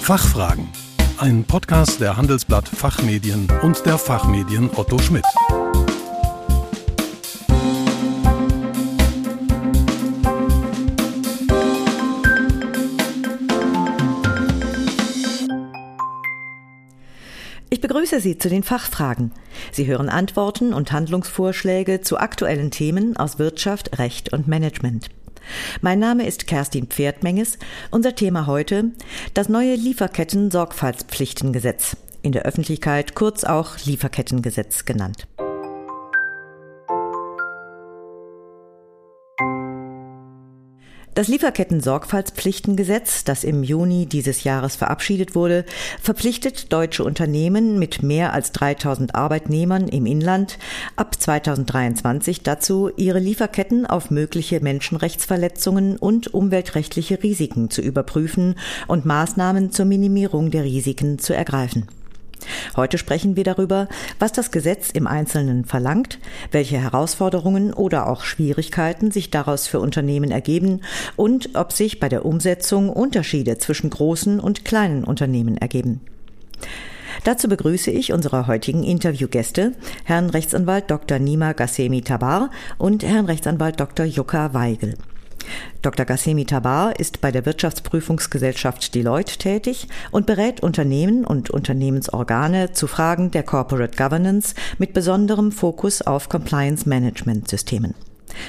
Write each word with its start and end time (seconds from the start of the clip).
Fachfragen. 0.00 0.66
Ein 1.18 1.44
Podcast 1.44 2.00
der 2.00 2.16
Handelsblatt 2.16 2.66
Fachmedien 2.68 3.46
und 3.62 3.84
der 3.86 3.96
Fachmedien 3.96 4.68
Otto 4.74 4.98
Schmidt. 4.98 5.24
Ich 17.68 17.80
begrüße 17.80 18.20
Sie 18.20 18.36
zu 18.38 18.48
den 18.48 18.64
Fachfragen. 18.64 19.32
Sie 19.70 19.86
hören 19.86 20.08
Antworten 20.08 20.72
und 20.72 20.90
Handlungsvorschläge 20.90 22.00
zu 22.00 22.18
aktuellen 22.18 22.72
Themen 22.72 23.16
aus 23.16 23.38
Wirtschaft, 23.38 23.98
Recht 23.98 24.32
und 24.32 24.48
Management. 24.48 25.08
Mein 25.80 25.98
Name 25.98 26.26
ist 26.26 26.46
Kerstin 26.46 26.86
Pferdmenges. 26.86 27.58
Unser 27.90 28.14
Thema 28.14 28.46
heute 28.46 28.92
das 29.34 29.48
neue 29.48 29.74
Lieferketten-Sorgfaltspflichtengesetz, 29.74 31.96
in 32.22 32.32
der 32.32 32.42
Öffentlichkeit 32.42 33.14
kurz 33.14 33.44
auch 33.44 33.78
Lieferkettengesetz 33.84 34.84
genannt. 34.84 35.26
Das 41.20 41.28
Lieferketten-Sorgfaltspflichtengesetz, 41.28 43.24
das 43.24 43.44
im 43.44 43.62
Juni 43.62 44.06
dieses 44.06 44.42
Jahres 44.42 44.76
verabschiedet 44.76 45.34
wurde, 45.34 45.66
verpflichtet 46.00 46.72
deutsche 46.72 47.04
Unternehmen 47.04 47.78
mit 47.78 48.02
mehr 48.02 48.32
als 48.32 48.52
3000 48.52 49.14
Arbeitnehmern 49.14 49.88
im 49.88 50.06
Inland 50.06 50.58
ab 50.96 51.20
2023 51.20 52.42
dazu, 52.42 52.90
ihre 52.96 53.18
Lieferketten 53.18 53.84
auf 53.84 54.10
mögliche 54.10 54.60
Menschenrechtsverletzungen 54.60 55.98
und 55.98 56.32
umweltrechtliche 56.32 57.22
Risiken 57.22 57.68
zu 57.68 57.82
überprüfen 57.82 58.54
und 58.86 59.04
Maßnahmen 59.04 59.72
zur 59.72 59.84
Minimierung 59.84 60.50
der 60.50 60.64
Risiken 60.64 61.18
zu 61.18 61.34
ergreifen. 61.34 61.86
Heute 62.76 62.98
sprechen 62.98 63.36
wir 63.36 63.44
darüber, 63.44 63.88
was 64.18 64.32
das 64.32 64.50
Gesetz 64.50 64.90
im 64.90 65.06
Einzelnen 65.06 65.64
verlangt, 65.64 66.18
welche 66.50 66.78
Herausforderungen 66.78 67.72
oder 67.72 68.08
auch 68.08 68.22
Schwierigkeiten 68.22 69.10
sich 69.10 69.30
daraus 69.30 69.66
für 69.66 69.80
Unternehmen 69.80 70.30
ergeben 70.30 70.80
und 71.16 71.50
ob 71.54 71.72
sich 71.72 72.00
bei 72.00 72.08
der 72.08 72.24
Umsetzung 72.24 72.88
Unterschiede 72.88 73.58
zwischen 73.58 73.90
großen 73.90 74.40
und 74.40 74.64
kleinen 74.64 75.04
Unternehmen 75.04 75.56
ergeben. 75.56 76.00
Dazu 77.24 77.48
begrüße 77.48 77.90
ich 77.90 78.12
unsere 78.12 78.46
heutigen 78.46 78.82
Interviewgäste, 78.82 79.72
Herrn 80.04 80.30
Rechtsanwalt 80.30 80.90
Dr. 80.90 81.18
Nima 81.18 81.52
Gassemi 81.52 82.02
Tabar 82.02 82.50
und 82.78 83.02
Herrn 83.02 83.26
Rechtsanwalt 83.26 83.78
Dr. 83.78 84.06
Jukka 84.06 84.54
Weigel. 84.54 84.94
Dr. 85.82 86.04
Gassemi 86.04 86.44
Tabar 86.44 86.98
ist 86.98 87.20
bei 87.20 87.30
der 87.32 87.46
Wirtschaftsprüfungsgesellschaft 87.46 88.94
Deloitte 88.94 89.38
tätig 89.38 89.88
und 90.10 90.26
berät 90.26 90.62
Unternehmen 90.62 91.24
und 91.24 91.50
Unternehmensorgane 91.50 92.72
zu 92.72 92.86
Fragen 92.86 93.30
der 93.30 93.42
Corporate 93.42 93.96
Governance 93.96 94.54
mit 94.78 94.92
besonderem 94.92 95.52
Fokus 95.52 96.02
auf 96.02 96.28
Compliance 96.28 96.88
Management 96.88 97.48
Systemen. 97.48 97.94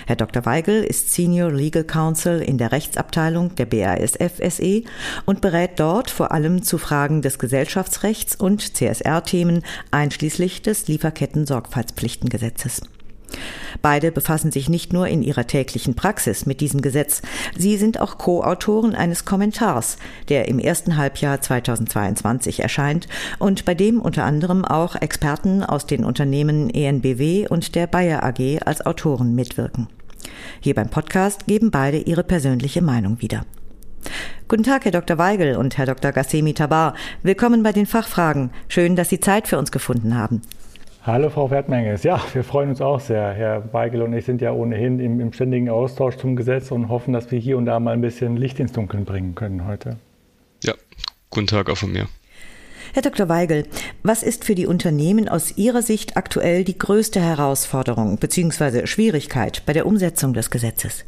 Herr 0.06 0.16
Dr. 0.16 0.46
Weigel 0.46 0.84
ist 0.84 1.12
Senior 1.12 1.52
Legal 1.52 1.84
Counsel 1.84 2.42
in 2.42 2.58
der 2.58 2.72
Rechtsabteilung 2.72 3.56
der 3.56 3.66
BASF 3.66 4.40
SE 4.50 4.84
und 5.26 5.42
berät 5.42 5.80
dort 5.80 6.10
vor 6.10 6.32
allem 6.32 6.64
zu 6.64 6.78
Fragen 6.78 7.22
des 7.22 7.40
Gesellschaftsrechts 7.40 8.36
und 8.36 8.76
CSR-Themen 8.76 9.64
einschließlich 9.92 10.62
des 10.62 10.88
Lieferketten-Sorgfaltspflichtengesetzes. 10.88 12.82
Beide 13.82 14.12
befassen 14.12 14.52
sich 14.52 14.70
nicht 14.70 14.94
nur 14.94 15.08
in 15.08 15.24
ihrer 15.24 15.48
täglichen 15.48 15.96
Praxis 15.96 16.46
mit 16.46 16.62
diesem 16.62 16.82
Gesetz, 16.82 17.22
sie 17.58 17.78
sind 17.78 18.00
auch 18.00 18.18
Co-Autoren 18.18 18.96
eines 18.96 19.26
Kommentars, 19.26 19.98
der 20.30 20.48
im 20.48 20.60
ersten 20.60 20.98
Halbjahr 20.98 21.42
2022 21.42 22.62
erscheint 22.62 23.08
und 23.40 23.66
bei 23.66 23.74
dem 23.74 24.00
unter 24.02 24.24
anderem 24.24 24.66
auch 24.66 24.96
Experten 24.96 25.64
aus 25.64 25.86
den 25.86 26.06
Unternehmen 26.06 26.70
ENBW 26.70 27.48
und 27.48 27.76
der 27.76 27.88
Bayer 27.88 28.24
AG 28.24 28.60
als 28.66 28.86
Autoren 28.86 29.34
mitwirken. 29.36 29.88
Hier 30.60 30.76
beim 30.76 30.90
Podcast 30.90 31.48
geben 31.48 31.72
beide 31.72 31.98
ihre 31.98 32.24
persönliche 32.24 32.82
Meinung 32.82 33.22
wieder. 33.22 33.46
Guten 34.48 34.64
Tag, 34.64 34.86
Herr 34.86 34.92
Dr. 34.92 35.18
Weigel 35.18 35.56
und 35.56 35.78
Herr 35.78 35.86
Dr. 35.86 36.12
Gassemi 36.12 36.54
Tabar. 36.54 36.94
Willkommen 37.24 37.64
bei 37.64 37.72
den 37.72 37.86
Fachfragen. 37.86 38.52
Schön, 38.68 38.96
dass 38.96 39.10
Sie 39.10 39.20
Zeit 39.20 39.48
für 39.48 39.58
uns 39.58 39.72
gefunden 39.72 40.18
haben. 40.18 40.42
Hallo 41.04 41.32
Frau 41.32 41.50
Wertmenges. 41.50 42.04
Ja, 42.04 42.24
wir 42.32 42.44
freuen 42.44 42.70
uns 42.70 42.80
auch 42.80 43.00
sehr. 43.00 43.34
Herr 43.34 43.74
Weigel 43.74 44.04
und 44.04 44.14
ich 44.14 44.24
sind 44.24 44.40
ja 44.40 44.52
ohnehin 44.52 45.00
im, 45.00 45.20
im, 45.20 45.34
ständigen 45.34 45.68
Austausch 45.68 46.16
zum 46.18 46.36
Gesetz 46.36 46.70
und 46.70 46.90
hoffen, 46.90 47.12
dass 47.12 47.32
wir 47.32 47.40
hier 47.40 47.58
und 47.58 47.66
da 47.66 47.80
mal 47.80 47.94
ein 47.94 48.02
bisschen 48.02 48.38
Licht 48.38 48.60
ins 48.60 48.72
Dunkeln 48.72 49.04
bringen 49.04 49.34
können 49.34 49.66
heute. 49.66 49.98
Ja, 50.64 50.76
guten 51.32 51.48
Tag 51.48 51.72
auch 51.72 51.78
von 51.78 51.92
mir. 51.92 52.08
Herr 52.94 53.02
Dr. 53.02 53.30
Weigel, 53.30 53.66
was 54.04 54.22
ist 54.22 54.46
für 54.46 54.54
die 54.54 54.68
Unternehmen 54.68 55.28
aus 55.28 55.58
Ihrer 55.58 55.82
Sicht 55.82 56.18
aktuell 56.18 56.64
die 56.64 56.78
größte 56.78 57.20
Herausforderung 57.20 58.18
bzw. 58.18 58.86
Schwierigkeit 58.86 59.64
bei 59.66 59.74
der 59.74 59.88
Umsetzung 59.88 60.36
des 60.36 60.52
Gesetzes? 60.52 61.06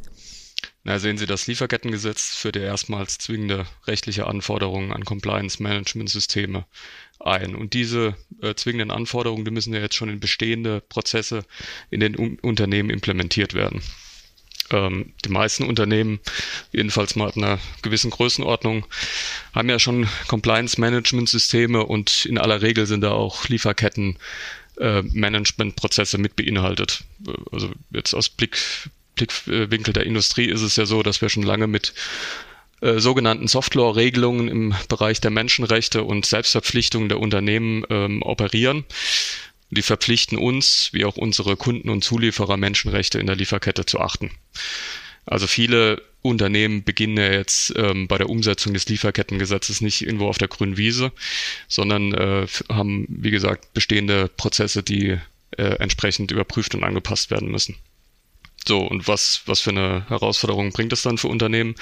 Na, 0.85 0.99
sehen 0.99 1.17
Sie, 1.17 1.27
das 1.27 1.47
Lieferkettengesetz 1.47 2.35
führt 2.35 2.55
ja 2.55 2.63
erstmals 2.63 3.17
zwingende 3.17 3.65
rechtliche 3.85 4.27
Anforderungen 4.27 4.91
an 4.91 5.05
Compliance-Management-Systeme 5.05 6.65
ein. 7.25 7.55
Und 7.55 7.73
diese 7.73 8.15
äh, 8.41 8.55
zwingenden 8.55 8.91
Anforderungen, 8.91 9.45
die 9.45 9.51
müssen 9.51 9.73
ja 9.73 9.79
jetzt 9.79 9.95
schon 9.95 10.09
in 10.09 10.19
bestehende 10.19 10.81
Prozesse 10.81 11.43
in 11.89 11.99
den 11.99 12.15
um 12.15 12.37
Unternehmen 12.41 12.89
implementiert 12.89 13.53
werden. 13.53 13.81
Ähm, 14.71 15.13
die 15.23 15.29
meisten 15.29 15.65
Unternehmen, 15.65 16.19
jedenfalls 16.71 17.15
mal 17.15 17.27
ab 17.27 17.37
einer 17.37 17.59
gewissen 17.81 18.11
Größenordnung, 18.11 18.85
haben 19.53 19.69
ja 19.69 19.79
schon 19.79 20.07
Compliance-Management-Systeme 20.27 21.85
und 21.85 22.25
in 22.25 22.37
aller 22.37 22.61
Regel 22.61 22.85
sind 22.85 23.01
da 23.01 23.11
auch 23.11 23.47
Lieferketten 23.47 24.17
äh, 24.77 25.01
Management-Prozesse 25.01 26.17
mit 26.17 26.35
beinhaltet. 26.35 27.03
Also 27.51 27.71
jetzt 27.91 28.13
aus 28.13 28.29
Blick, 28.29 28.57
Blickwinkel 29.15 29.93
der 29.93 30.05
Industrie 30.05 30.49
ist 30.49 30.61
es 30.61 30.75
ja 30.75 30.85
so, 30.85 31.03
dass 31.03 31.21
wir 31.21 31.29
schon 31.29 31.43
lange 31.43 31.67
mit 31.67 31.93
äh, 32.83 32.99
sogenannten 32.99 33.47
Soft-Law-Regelungen 33.47 34.49
im 34.49 34.75
Bereich 34.89 35.21
der 35.21 35.31
Menschenrechte 35.31 36.03
und 36.03 36.25
Selbstverpflichtungen 36.25 37.07
der 37.07 37.19
Unternehmen 37.19 37.85
ähm, 37.89 38.21
operieren. 38.21 38.83
Die 39.69 39.81
verpflichten 39.81 40.37
uns, 40.37 40.89
wie 40.91 41.05
auch 41.05 41.15
unsere 41.15 41.55
Kunden 41.55 41.89
und 41.89 42.03
Zulieferer, 42.03 42.57
Menschenrechte 42.57 43.19
in 43.19 43.27
der 43.27 43.37
Lieferkette 43.37 43.85
zu 43.85 44.01
achten. 44.01 44.31
Also 45.25 45.47
viele 45.47 46.01
Unternehmen 46.21 46.83
beginnen 46.83 47.17
ja 47.17 47.31
jetzt 47.31 47.73
ähm, 47.77 48.09
bei 48.09 48.17
der 48.17 48.29
Umsetzung 48.29 48.73
des 48.73 48.87
Lieferkettengesetzes 48.89 49.79
nicht 49.79 50.01
irgendwo 50.01 50.27
auf 50.27 50.37
der 50.37 50.49
grünen 50.49 50.75
Wiese, 50.75 51.13
sondern 51.69 52.13
äh, 52.13 52.47
haben, 52.69 53.05
wie 53.07 53.31
gesagt, 53.31 53.73
bestehende 53.73 54.27
Prozesse, 54.27 54.83
die 54.83 55.17
äh, 55.51 55.63
entsprechend 55.79 56.31
überprüft 56.31 56.75
und 56.75 56.83
angepasst 56.83 57.31
werden 57.31 57.49
müssen. 57.49 57.77
So, 58.67 58.79
und 58.79 59.07
was, 59.07 59.41
was 59.45 59.61
für 59.61 59.71
eine 59.71 60.05
Herausforderung 60.09 60.71
bringt 60.71 60.91
das 60.91 61.01
dann 61.01 61.17
für 61.17 61.27
Unternehmen? 61.29 61.75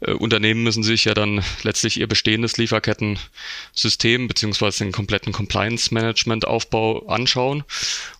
Äh, 0.00 0.12
Unternehmen 0.12 0.62
müssen 0.62 0.82
sich 0.82 1.04
ja 1.04 1.14
dann 1.14 1.42
letztlich 1.62 1.98
ihr 1.98 2.06
bestehendes 2.06 2.56
Lieferkettensystem 2.56 4.28
beziehungsweise 4.28 4.84
den 4.84 4.92
kompletten 4.92 5.32
Compliance-Management-Aufbau 5.32 7.06
anschauen 7.06 7.64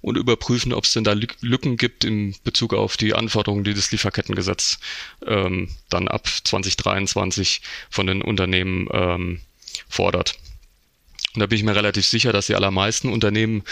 und 0.00 0.16
überprüfen, 0.16 0.72
ob 0.72 0.84
es 0.84 0.92
denn 0.92 1.04
da 1.04 1.14
Lücken 1.40 1.76
gibt 1.76 2.04
in 2.04 2.34
Bezug 2.44 2.74
auf 2.74 2.96
die 2.96 3.14
Anforderungen, 3.14 3.64
die 3.64 3.74
das 3.74 3.92
Lieferkettengesetz 3.92 4.78
ähm, 5.26 5.68
dann 5.90 6.08
ab 6.08 6.28
2023 6.44 7.60
von 7.90 8.06
den 8.06 8.22
Unternehmen 8.22 8.88
ähm, 8.92 9.40
fordert. 9.88 10.38
Und 11.34 11.40
da 11.40 11.46
bin 11.46 11.58
ich 11.58 11.64
mir 11.64 11.76
relativ 11.76 12.06
sicher, 12.06 12.32
dass 12.32 12.46
die 12.46 12.54
allermeisten 12.54 13.12
Unternehmen 13.12 13.62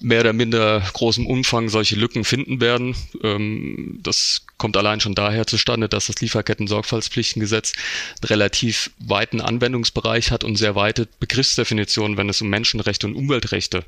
mehr 0.00 0.20
oder 0.20 0.32
minder 0.32 0.80
großem 0.92 1.26
Umfang 1.26 1.68
solche 1.68 1.96
Lücken 1.96 2.24
finden 2.24 2.60
werden. 2.60 2.94
Ähm, 3.22 4.00
das 4.02 4.44
kommt 4.62 4.76
allein 4.76 5.00
schon 5.00 5.16
daher 5.16 5.44
zustande, 5.44 5.88
dass 5.88 6.06
das 6.06 6.20
Lieferketten-Sorgfaltspflichtengesetz 6.20 7.72
einen 7.72 8.28
relativ 8.28 8.92
weiten 9.00 9.40
Anwendungsbereich 9.40 10.30
hat 10.30 10.44
und 10.44 10.54
sehr 10.54 10.76
weite 10.76 11.08
Begriffsdefinitionen, 11.18 12.16
wenn 12.16 12.28
es 12.28 12.40
um 12.42 12.48
Menschenrechte 12.48 13.08
und 13.08 13.16
Umweltrechte 13.16 13.84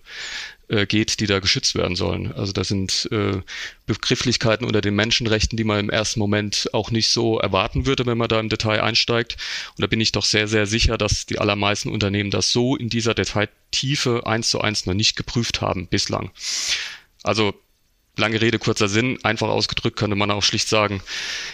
äh, 0.66 0.84
geht, 0.84 1.20
die 1.20 1.28
da 1.28 1.38
geschützt 1.38 1.76
werden 1.76 1.94
sollen. 1.94 2.32
Also 2.32 2.52
da 2.52 2.64
sind 2.64 3.08
äh, 3.12 3.40
Begrifflichkeiten 3.86 4.66
unter 4.66 4.80
den 4.80 4.96
Menschenrechten, 4.96 5.56
die 5.56 5.62
man 5.62 5.78
im 5.78 5.90
ersten 5.90 6.18
Moment 6.18 6.68
auch 6.72 6.90
nicht 6.90 7.10
so 7.10 7.38
erwarten 7.38 7.86
würde, 7.86 8.04
wenn 8.04 8.18
man 8.18 8.26
da 8.28 8.40
im 8.40 8.48
Detail 8.48 8.82
einsteigt. 8.82 9.36
Und 9.76 9.82
da 9.82 9.86
bin 9.86 10.00
ich 10.00 10.10
doch 10.10 10.24
sehr, 10.24 10.48
sehr 10.48 10.66
sicher, 10.66 10.98
dass 10.98 11.24
die 11.24 11.38
allermeisten 11.38 11.88
Unternehmen 11.88 12.32
das 12.32 12.50
so 12.50 12.74
in 12.74 12.88
dieser 12.88 13.14
Detailtiefe 13.14 14.26
eins 14.26 14.50
zu 14.50 14.60
eins 14.60 14.86
noch 14.86 14.94
nicht 14.94 15.14
geprüft 15.14 15.60
haben 15.60 15.86
bislang. 15.86 16.32
Also 17.22 17.54
Lange 18.16 18.40
Rede, 18.40 18.60
kurzer 18.60 18.88
Sinn. 18.88 19.18
Einfach 19.24 19.48
ausgedrückt 19.48 19.98
könnte 19.98 20.16
man 20.16 20.30
auch 20.30 20.42
schlicht 20.42 20.68
sagen, 20.68 21.02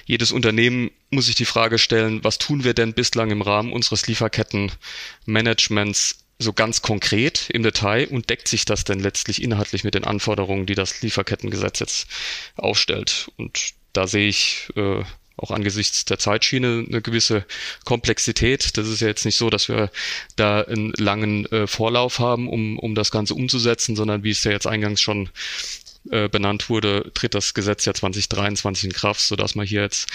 jedes 0.04 0.30
Unternehmen 0.30 0.90
muss 1.10 1.26
sich 1.26 1.34
die 1.34 1.46
Frage 1.46 1.78
stellen, 1.78 2.22
was 2.22 2.38
tun 2.38 2.64
wir 2.64 2.74
denn 2.74 2.92
bislang 2.92 3.30
im 3.30 3.42
Rahmen 3.42 3.72
unseres 3.72 4.06
Lieferkettenmanagements 4.06 6.18
so 6.38 6.52
ganz 6.52 6.82
konkret 6.82 7.50
im 7.50 7.62
Detail 7.62 8.08
und 8.08 8.30
deckt 8.30 8.48
sich 8.48 8.64
das 8.64 8.84
denn 8.84 9.00
letztlich 9.00 9.42
inhaltlich 9.42 9.84
mit 9.84 9.94
den 9.94 10.04
Anforderungen, 10.04 10.66
die 10.66 10.74
das 10.74 11.02
Lieferkettengesetz 11.02 11.80
jetzt 11.80 12.06
aufstellt? 12.56 13.30
Und 13.36 13.72
da 13.92 14.06
sehe 14.06 14.28
ich 14.28 14.68
äh, 14.76 15.02
auch 15.36 15.50
angesichts 15.50 16.04
der 16.04 16.18
Zeitschiene 16.18 16.84
eine 16.86 17.02
gewisse 17.02 17.44
Komplexität. 17.84 18.76
Das 18.76 18.88
ist 18.88 19.00
ja 19.00 19.08
jetzt 19.08 19.24
nicht 19.24 19.36
so, 19.36 19.50
dass 19.50 19.68
wir 19.68 19.90
da 20.36 20.62
einen 20.62 20.92
langen 20.96 21.46
äh, 21.46 21.66
Vorlauf 21.66 22.18
haben, 22.18 22.48
um, 22.48 22.78
um 22.78 22.94
das 22.94 23.10
Ganze 23.10 23.34
umzusetzen, 23.34 23.96
sondern 23.96 24.22
wie 24.22 24.30
es 24.30 24.44
ja 24.44 24.52
jetzt 24.52 24.66
eingangs 24.66 25.00
schon 25.00 25.30
äh, 26.08 26.28
benannt 26.28 26.70
wurde, 26.70 27.10
tritt 27.12 27.34
das 27.34 27.52
Gesetz 27.52 27.84
ja 27.84 27.92
2023 27.92 28.84
in 28.84 28.92
Kraft, 28.92 29.20
sodass 29.20 29.54
man 29.54 29.66
hier 29.66 29.82
jetzt 29.82 30.08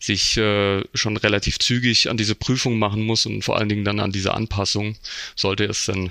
sich 0.00 0.36
äh, 0.36 0.82
schon 0.94 1.16
relativ 1.16 1.58
zügig 1.58 2.10
an 2.10 2.16
diese 2.16 2.34
Prüfung 2.34 2.78
machen 2.78 3.02
muss 3.02 3.24
und 3.26 3.42
vor 3.42 3.56
allen 3.56 3.68
Dingen 3.68 3.84
dann 3.84 4.00
an 4.00 4.12
diese 4.12 4.34
Anpassung, 4.34 4.96
sollte 5.36 5.64
es 5.64 5.86
dann, 5.86 6.10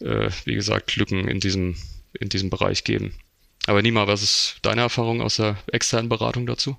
äh, 0.00 0.30
wie 0.44 0.54
gesagt, 0.54 0.94
Lücken 0.96 1.26
in 1.26 1.40
diesem, 1.40 1.76
in 2.18 2.28
diesem 2.28 2.50
Bereich 2.50 2.84
geben. 2.84 3.14
Aber 3.66 3.82
Nima, 3.82 4.06
was 4.06 4.22
ist 4.22 4.56
deine 4.62 4.82
Erfahrung 4.82 5.22
aus 5.22 5.36
der 5.36 5.56
externen 5.72 6.08
Beratung 6.08 6.46
dazu? 6.46 6.76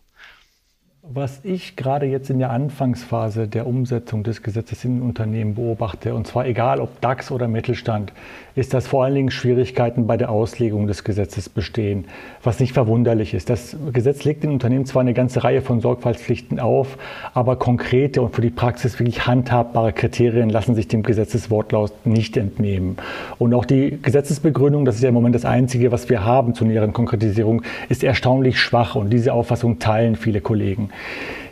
Was 1.05 1.41
ich 1.43 1.75
gerade 1.75 2.05
jetzt 2.05 2.29
in 2.29 2.39
der 2.39 2.49
Anfangsphase 2.49 3.49
der 3.49 3.67
Umsetzung 3.67 4.23
des 4.23 4.41
Gesetzes 4.41 4.85
in 4.85 5.01
Unternehmen 5.01 5.55
beobachte, 5.55 6.15
und 6.15 6.25
zwar 6.27 6.47
egal 6.47 6.79
ob 6.79 7.01
DAX 7.01 7.29
oder 7.29 7.49
Mittelstand, 7.49 8.13
ist, 8.55 8.73
dass 8.73 8.87
vor 8.87 9.03
allen 9.03 9.15
Dingen 9.15 9.31
Schwierigkeiten 9.31 10.07
bei 10.07 10.15
der 10.15 10.29
Auslegung 10.29 10.87
des 10.87 11.03
Gesetzes 11.03 11.49
bestehen, 11.49 12.05
was 12.41 12.61
nicht 12.61 12.71
verwunderlich 12.71 13.33
ist. 13.33 13.49
Das 13.49 13.75
Gesetz 13.91 14.23
legt 14.23 14.43
den 14.43 14.51
Unternehmen 14.51 14.85
zwar 14.85 15.01
eine 15.01 15.13
ganze 15.13 15.43
Reihe 15.43 15.61
von 15.61 15.81
Sorgfaltspflichten 15.81 16.59
auf, 16.61 16.97
aber 17.33 17.57
konkrete 17.57 18.21
und 18.21 18.33
für 18.33 18.41
die 18.41 18.49
Praxis 18.49 18.97
wirklich 18.97 19.27
handhabbare 19.27 19.91
Kriterien 19.91 20.49
lassen 20.49 20.73
sich 20.73 20.87
dem 20.87 21.03
Gesetzeswortlaut 21.03 22.05
nicht 22.05 22.37
entnehmen. 22.37 22.95
Und 23.39 23.53
auch 23.53 23.65
die 23.65 23.99
Gesetzesbegründung, 24.01 24.85
das 24.85 24.95
ist 24.95 25.01
ja 25.01 25.09
im 25.09 25.15
Moment 25.15 25.35
das 25.35 25.43
Einzige, 25.43 25.91
was 25.91 26.07
wir 26.07 26.23
haben 26.23 26.53
zur 26.53 26.67
näheren 26.67 26.93
Konkretisierung, 26.93 27.63
ist 27.89 28.05
erstaunlich 28.05 28.57
schwach 28.57 28.95
und 28.95 29.09
diese 29.09 29.33
Auffassung 29.33 29.79
teilen 29.79 30.15
viele 30.15 30.39
Kollegen. 30.39 30.92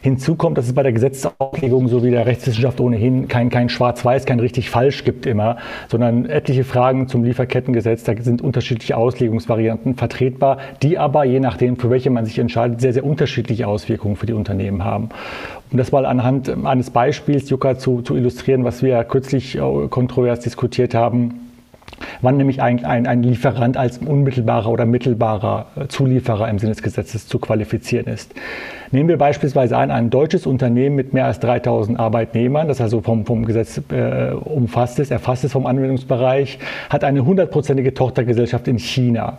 Hinzu 0.04 0.36
kommt, 0.36 0.58
dass 0.58 0.66
es 0.66 0.74
bei 0.74 0.82
der 0.82 0.94
Gesetzesauslegung 0.94 1.88
so 1.88 2.04
wie 2.04 2.10
der 2.10 2.26
Rechtswissenschaft 2.26 2.82
ohnehin 2.82 3.28
kein, 3.28 3.52
kein 3.52 3.70
Schwarz-Weiß, 3.70 4.26
kein 4.26 4.40
richtig-falsch 4.40 5.04
gibt 5.04 5.28
immer, 5.28 5.58
sondern 5.90 6.26
etliche 6.26 6.64
Fragen 6.64 7.08
zum 7.08 7.24
Lieferkettengesetz, 7.24 8.04
da 8.04 8.14
sind 8.20 8.42
unterschiedliche 8.42 8.98
Auslegungsvarianten 8.98 9.96
vertretbar, 9.96 10.58
die 10.82 10.98
aber, 10.98 11.24
je 11.26 11.40
nachdem, 11.40 11.78
für 11.78 11.92
welche 11.92 12.10
man 12.10 12.26
sich 12.26 12.40
entscheidet, 12.40 12.82
sehr, 12.82 12.94
sehr 12.94 13.06
unterschiedliche 13.06 13.68
Auswirkungen 13.68 14.16
für 14.16 14.26
die 14.26 14.34
Unternehmen 14.34 14.84
haben. 14.84 15.10
Um 15.72 15.78
das 15.78 15.92
mal 15.92 16.08
anhand 16.08 16.50
eines 16.66 16.90
Beispiels, 16.90 17.50
Jukka, 17.52 17.78
zu, 17.78 18.02
zu 18.02 18.16
illustrieren, 18.16 18.64
was 18.64 18.82
wir 18.82 19.04
kürzlich 19.04 19.56
äh, 19.56 19.88
kontrovers 19.88 20.40
diskutiert 20.40 20.96
haben, 20.96 21.51
wann 22.22 22.38
nämlich 22.38 22.62
ein, 22.62 22.84
ein, 22.86 23.08
ein 23.08 23.24
Lieferant 23.24 23.78
als 23.78 23.98
unmittelbarer 24.00 24.70
oder 24.70 24.86
mittelbarer 24.86 25.68
äh, 25.76 25.88
Zulieferer 25.88 26.50
im 26.50 26.60
Sinne 26.60 26.74
des 26.74 26.84
Gesetzes 26.84 27.28
zu 27.28 27.40
qualifizieren 27.40 28.08
ist. 28.08 28.34
Nehmen 28.92 29.08
wir 29.08 29.18
beispielsweise 29.18 29.78
an, 29.78 29.90
ein 29.90 30.10
deutsches 30.10 30.46
Unternehmen 30.46 30.96
mit 30.96 31.14
mehr 31.14 31.26
als 31.26 31.40
3000 31.40 32.00
Arbeitnehmern, 32.00 32.68
das 32.68 32.82
also 32.82 33.02
vom, 33.02 33.26
vom 33.26 33.46
Gesetz 33.46 33.82
äh, 33.90 34.32
umfasst 34.34 35.00
ist, 35.00 35.12
erfasst 35.12 35.44
ist 35.44 35.54
vom 35.54 35.66
Anwendungsbereich, 35.66 36.60
hat 36.90 37.04
eine 37.04 37.26
hundertprozentige 37.26 37.94
Tochtergesellschaft 37.94 38.68
in 38.68 38.80
China. 38.80 39.38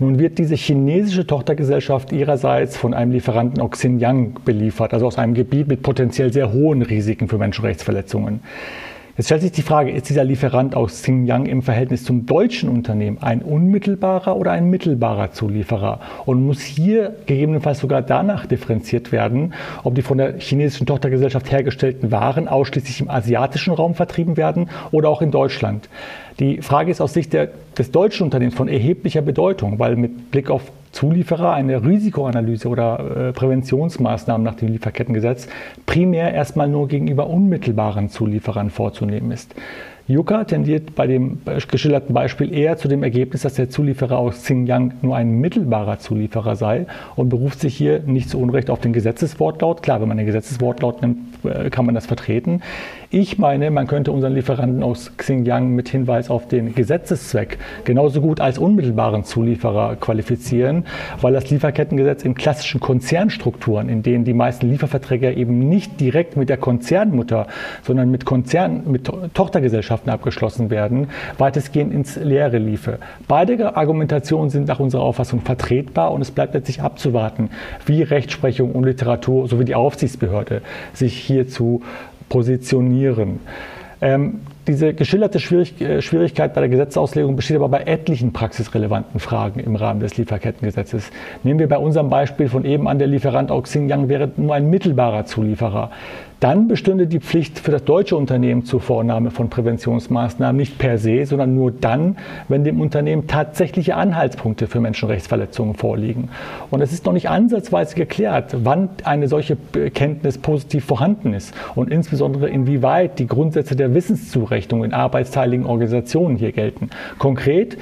Nun 0.00 0.18
wird 0.18 0.38
diese 0.38 0.54
chinesische 0.54 1.26
Tochtergesellschaft 1.26 2.12
ihrerseits 2.12 2.76
von 2.76 2.94
einem 2.94 3.12
Lieferanten 3.12 3.60
aus 3.60 3.72
Xinjiang 3.72 4.38
beliefert, 4.44 4.94
also 4.94 5.06
aus 5.06 5.18
einem 5.18 5.34
Gebiet 5.34 5.66
mit 5.66 5.82
potenziell 5.82 6.32
sehr 6.32 6.52
hohen 6.52 6.82
Risiken 6.82 7.28
für 7.28 7.36
Menschenrechtsverletzungen. 7.36 8.40
Jetzt 9.18 9.26
stellt 9.26 9.42
sich 9.42 9.50
die 9.50 9.62
Frage, 9.62 9.90
ist 9.90 10.08
dieser 10.08 10.22
Lieferant 10.22 10.76
aus 10.76 11.02
Xinjiang 11.02 11.46
im 11.46 11.60
Verhältnis 11.62 12.04
zum 12.04 12.24
deutschen 12.24 12.68
Unternehmen 12.68 13.18
ein 13.20 13.42
unmittelbarer 13.42 14.36
oder 14.36 14.52
ein 14.52 14.70
mittelbarer 14.70 15.32
Zulieferer? 15.32 15.98
Und 16.24 16.46
muss 16.46 16.60
hier 16.60 17.16
gegebenenfalls 17.26 17.80
sogar 17.80 18.00
danach 18.00 18.46
differenziert 18.46 19.10
werden, 19.10 19.54
ob 19.82 19.96
die 19.96 20.02
von 20.02 20.18
der 20.18 20.38
chinesischen 20.38 20.86
Tochtergesellschaft 20.86 21.50
hergestellten 21.50 22.12
Waren 22.12 22.46
ausschließlich 22.46 23.00
im 23.00 23.10
asiatischen 23.10 23.74
Raum 23.74 23.96
vertrieben 23.96 24.36
werden 24.36 24.70
oder 24.92 25.08
auch 25.08 25.20
in 25.20 25.32
Deutschland? 25.32 25.88
Die 26.38 26.62
Frage 26.62 26.92
ist 26.92 27.00
aus 27.00 27.12
Sicht 27.12 27.32
der, 27.32 27.48
des 27.76 27.90
deutschen 27.90 28.22
Unternehmens 28.22 28.54
von 28.54 28.68
erheblicher 28.68 29.22
Bedeutung, 29.22 29.80
weil 29.80 29.96
mit 29.96 30.30
Blick 30.30 30.48
auf 30.48 30.70
Zulieferer 30.92 31.52
eine 31.52 31.84
Risikoanalyse 31.84 32.68
oder 32.68 33.28
äh, 33.28 33.32
Präventionsmaßnahmen 33.32 34.44
nach 34.44 34.54
dem 34.54 34.68
Lieferkettengesetz 34.68 35.48
primär 35.86 36.32
erstmal 36.32 36.68
nur 36.68 36.88
gegenüber 36.88 37.28
unmittelbaren 37.28 38.08
Zulieferern 38.08 38.70
vorzunehmen 38.70 39.30
ist. 39.30 39.54
Yucca 40.10 40.44
tendiert 40.44 40.94
bei 40.94 41.06
dem 41.06 41.38
geschilderten 41.70 42.14
Beispiel 42.14 42.54
eher 42.54 42.78
zu 42.78 42.88
dem 42.88 43.02
Ergebnis, 43.02 43.42
dass 43.42 43.54
der 43.54 43.68
Zulieferer 43.68 44.16
aus 44.16 44.42
Xinjiang 44.42 44.94
nur 45.02 45.14
ein 45.14 45.32
mittelbarer 45.32 45.98
Zulieferer 45.98 46.56
sei 46.56 46.86
und 47.14 47.28
beruft 47.28 47.60
sich 47.60 47.76
hier 47.76 48.00
nicht 48.06 48.30
zu 48.30 48.40
Unrecht 48.40 48.70
auf 48.70 48.80
den 48.80 48.94
Gesetzeswortlaut. 48.94 49.82
Klar, 49.82 50.00
wenn 50.00 50.08
man 50.08 50.16
den 50.16 50.24
Gesetzeswortlaut 50.24 51.02
nimmt, 51.02 51.18
äh, 51.44 51.68
kann 51.68 51.84
man 51.84 51.94
das 51.94 52.06
vertreten. 52.06 52.62
Ich 53.10 53.38
meine, 53.38 53.70
man 53.70 53.86
könnte 53.86 54.10
unseren 54.12 54.34
Lieferanten 54.34 54.82
aus 54.82 55.12
Xinjiang 55.16 55.74
mit 55.74 55.90
Hinweis 55.90 56.30
auf 56.30 56.48
den 56.48 56.74
Gesetzeszweck 56.74 57.58
genauso 57.84 58.22
gut 58.22 58.40
als 58.40 58.58
unmittelbaren 58.58 59.24
Zulieferer 59.24 59.96
qualifizieren, 59.96 60.84
weil 61.20 61.34
das 61.34 61.50
Lieferkettengesetz 61.50 62.22
in 62.22 62.34
klassischen 62.34 62.80
Konzernstrukturen, 62.80 63.90
in 63.90 64.02
denen 64.02 64.24
die 64.24 64.34
meisten 64.34 64.70
Lieferverträge 64.70 65.32
eben 65.32 65.68
nicht 65.68 66.00
direkt 66.00 66.38
mit 66.38 66.48
der 66.48 66.56
Konzernmutter, 66.56 67.46
sondern 67.82 68.10
mit 68.10 68.24
Konzern, 68.24 68.82
mit 68.86 69.10
Tochtergesellschaften 69.34 69.97
abgeschlossen 70.06 70.70
werden, 70.70 71.08
weitestgehend 71.38 71.92
ins 71.92 72.16
Leere 72.16 72.58
liefe. 72.58 72.98
Beide 73.26 73.76
Argumentationen 73.76 74.50
sind 74.50 74.68
nach 74.68 74.80
unserer 74.80 75.02
Auffassung 75.02 75.40
vertretbar 75.40 76.12
und 76.12 76.20
es 76.20 76.30
bleibt 76.30 76.54
letztlich 76.54 76.82
abzuwarten, 76.82 77.50
wie 77.86 78.02
Rechtsprechung 78.02 78.72
und 78.72 78.84
Literatur 78.84 79.48
sowie 79.48 79.64
die 79.64 79.74
Aufsichtsbehörde 79.74 80.62
sich 80.92 81.18
hierzu 81.18 81.82
positionieren. 82.28 83.40
Ähm, 84.00 84.40
diese 84.68 84.92
geschilderte 84.92 85.40
Schwierig 85.40 85.80
äh, 85.80 86.02
Schwierigkeit 86.02 86.54
bei 86.54 86.60
der 86.60 86.68
Gesetzauslegung 86.68 87.36
besteht 87.36 87.56
aber 87.56 87.68
bei 87.68 87.80
etlichen 87.80 88.32
praxisrelevanten 88.32 89.18
Fragen 89.18 89.60
im 89.60 89.74
Rahmen 89.74 90.00
des 90.00 90.18
Lieferkettengesetzes. 90.18 91.10
Nehmen 91.42 91.58
wir 91.58 91.68
bei 91.68 91.78
unserem 91.78 92.10
Beispiel 92.10 92.48
von 92.48 92.64
eben 92.64 92.86
an, 92.86 92.98
der 92.98 93.08
Lieferant 93.08 93.50
aus 93.50 93.64
Xinjiang 93.64 94.08
wäre 94.08 94.30
nur 94.36 94.54
ein 94.54 94.68
mittelbarer 94.68 95.24
Zulieferer 95.24 95.90
dann 96.40 96.68
bestünde 96.68 97.06
die 97.06 97.18
Pflicht 97.18 97.58
für 97.58 97.72
das 97.72 97.84
deutsche 97.84 98.16
Unternehmen 98.16 98.64
zur 98.64 98.80
Vornahme 98.80 99.30
von 99.30 99.50
Präventionsmaßnahmen 99.50 100.56
nicht 100.56 100.78
per 100.78 100.98
se, 100.98 101.26
sondern 101.26 101.54
nur 101.54 101.72
dann, 101.72 102.16
wenn 102.48 102.62
dem 102.62 102.80
Unternehmen 102.80 103.26
tatsächliche 103.26 103.96
Anhaltspunkte 103.96 104.68
für 104.68 104.80
Menschenrechtsverletzungen 104.80 105.74
vorliegen. 105.74 106.28
Und 106.70 106.80
es 106.80 106.92
ist 106.92 107.06
noch 107.06 107.12
nicht 107.12 107.28
ansatzweise 107.28 107.96
geklärt, 107.96 108.56
wann 108.62 108.88
eine 109.04 109.26
solche 109.26 109.56
Kenntnis 109.94 110.38
positiv 110.38 110.84
vorhanden 110.84 111.34
ist 111.34 111.52
und 111.74 111.90
insbesondere 111.90 112.48
inwieweit 112.48 113.18
die 113.18 113.26
Grundsätze 113.26 113.74
der 113.74 113.94
Wissenszurechnung 113.94 114.84
in 114.84 114.92
arbeitsteiligen 114.92 115.66
Organisationen 115.66 116.36
hier 116.36 116.52
gelten. 116.52 116.90
Konkret 117.18 117.78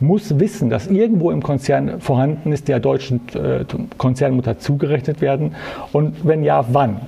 muss 0.00 0.40
wissen, 0.40 0.70
dass 0.70 0.86
irgendwo 0.86 1.30
im 1.30 1.42
Konzern 1.42 2.00
vorhanden 2.00 2.52
ist, 2.52 2.68
der 2.68 2.80
deutschen 2.80 3.20
äh, 3.34 3.64
Konzernmutter 3.98 4.58
zugerechnet 4.58 5.20
werden 5.20 5.54
und 5.92 6.26
wenn 6.26 6.42
ja, 6.42 6.64
wann. 6.72 7.00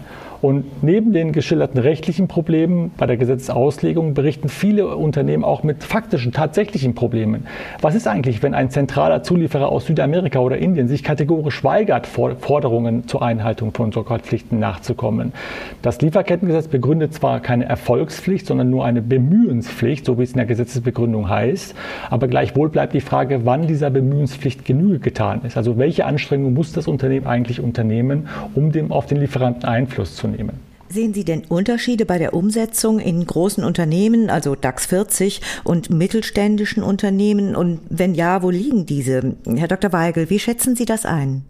Und 0.42 0.82
neben 0.82 1.12
den 1.12 1.30
geschilderten 1.30 1.80
rechtlichen 1.80 2.26
Problemen 2.26 2.90
bei 2.96 3.06
der 3.06 3.16
Gesetzesauslegung 3.16 4.12
berichten 4.12 4.48
viele 4.48 4.88
Unternehmen 4.88 5.44
auch 5.44 5.62
mit 5.62 5.84
faktischen, 5.84 6.32
tatsächlichen 6.32 6.96
Problemen. 6.96 7.46
Was 7.80 7.94
ist 7.94 8.08
eigentlich, 8.08 8.42
wenn 8.42 8.52
ein 8.52 8.68
zentraler 8.68 9.22
Zulieferer 9.22 9.68
aus 9.68 9.86
Südamerika 9.86 10.40
oder 10.40 10.58
Indien 10.58 10.88
sich 10.88 11.04
kategorisch 11.04 11.62
weigert, 11.62 12.08
Forderungen 12.08 13.06
zur 13.06 13.22
Einhaltung 13.22 13.72
von 13.72 13.92
Sorgfaltspflichten 13.92 14.58
nachzukommen? 14.58 15.32
Das 15.80 16.00
Lieferkettengesetz 16.00 16.66
begründet 16.66 17.14
zwar 17.14 17.38
keine 17.38 17.66
Erfolgspflicht, 17.66 18.44
sondern 18.44 18.68
nur 18.68 18.84
eine 18.84 19.00
Bemühenspflicht, 19.00 20.04
so 20.04 20.18
wie 20.18 20.24
es 20.24 20.32
in 20.32 20.38
der 20.38 20.46
Gesetzesbegründung 20.46 21.28
heißt. 21.28 21.76
Aber 22.10 22.26
gleichwohl 22.26 22.68
bleibt 22.68 22.94
die 22.94 23.00
Frage, 23.00 23.42
wann 23.44 23.68
dieser 23.68 23.90
Bemühenspflicht 23.90 24.64
Genüge 24.64 24.98
getan 24.98 25.42
ist. 25.44 25.56
Also 25.56 25.78
welche 25.78 26.04
Anstrengungen 26.04 26.52
muss 26.52 26.72
das 26.72 26.88
Unternehmen 26.88 27.28
eigentlich 27.28 27.60
unternehmen, 27.60 28.26
um 28.56 28.72
dem 28.72 28.90
auf 28.90 29.06
den 29.06 29.18
Lieferanten 29.18 29.68
Einfluss 29.68 30.16
zu 30.16 30.26
nehmen? 30.26 30.31
Nehmen. 30.32 30.60
Sehen 30.88 31.14
Sie 31.14 31.24
denn 31.24 31.44
Unterschiede 31.46 32.04
bei 32.04 32.18
der 32.18 32.34
Umsetzung 32.34 32.98
in 32.98 33.26
großen 33.26 33.64
Unternehmen, 33.64 34.28
also 34.28 34.54
DAX 34.54 34.84
40 34.86 35.40
und 35.64 35.88
mittelständischen 35.88 36.82
Unternehmen? 36.82 37.56
Und 37.56 37.80
wenn 37.88 38.14
ja, 38.14 38.42
wo 38.42 38.50
liegen 38.50 38.84
diese? 38.84 39.36
Herr 39.46 39.68
Dr. 39.68 39.92
Weigel, 39.92 40.28
wie 40.28 40.38
schätzen 40.38 40.76
Sie 40.76 40.84
das 40.84 41.06
ein? 41.06 41.44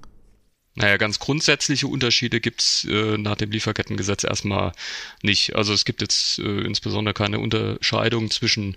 Naja, 0.75 0.97
ganz 0.97 1.19
grundsätzliche 1.19 1.87
Unterschiede 1.87 2.41
gibt's 2.41 2.87
äh, 2.89 3.19
nach 3.19 3.37
dem 3.37 3.51
Lieferkettengesetz 3.51 4.25
erstmal 4.25 4.73
nicht. 5.23 5.55
Also 5.55 5.75
es 5.75 5.85
gibt 5.85 6.01
jetzt 6.01 6.39
äh, 6.39 6.61
insbesondere 6.61 7.13
keine 7.13 7.41
Unterscheidung 7.41 8.31
zwischen 8.31 8.77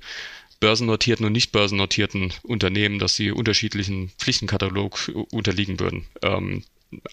börsennotierten 0.59 1.25
und 1.25 1.31
nicht 1.31 1.51
börsennotierten 1.51 2.33
Unternehmen, 2.43 2.99
dass 2.99 3.15
sie 3.15 3.31
unterschiedlichen 3.31 4.09
Pflichtenkatalog 4.17 5.11
unterliegen 5.31 5.79
würden. 5.79 6.05
Ähm, 6.21 6.63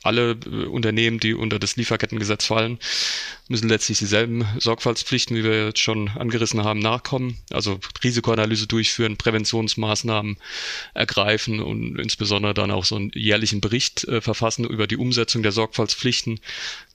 alle 0.03 0.33
äh, 0.33 0.67
Unternehmen, 0.67 1.21
die 1.21 1.35
unter 1.35 1.59
das 1.59 1.77
Lieferkettengesetz 1.77 2.47
fallen, 2.47 2.79
müssen 3.49 3.69
letztlich 3.69 3.99
dieselben 3.99 4.47
Sorgfaltspflichten, 4.59 5.37
wie 5.37 5.45
wir 5.45 5.67
jetzt 5.67 5.81
schon 5.81 6.09
angerissen 6.09 6.65
haben, 6.65 6.81
nachkommen. 6.81 7.39
Also 7.51 7.81
Risikoanalyse 8.03 8.67
durchführen, 8.67 9.17
Präventionsmaßnahmen 9.17 10.37
ergreifen 10.95 11.61
und 11.61 11.99
insbesondere 11.99 12.55
dann 12.55 12.71
auch 12.71 12.85
so 12.85 12.97
einen 12.97 13.11
jährlichen 13.15 13.61
Bericht 13.61 14.05
äh, 14.05 14.21
verfassen 14.21 14.65
über 14.65 14.87
die 14.87 14.97
Umsetzung 14.97 15.43
der 15.43 15.53
Sorgfaltspflichten, 15.53 16.41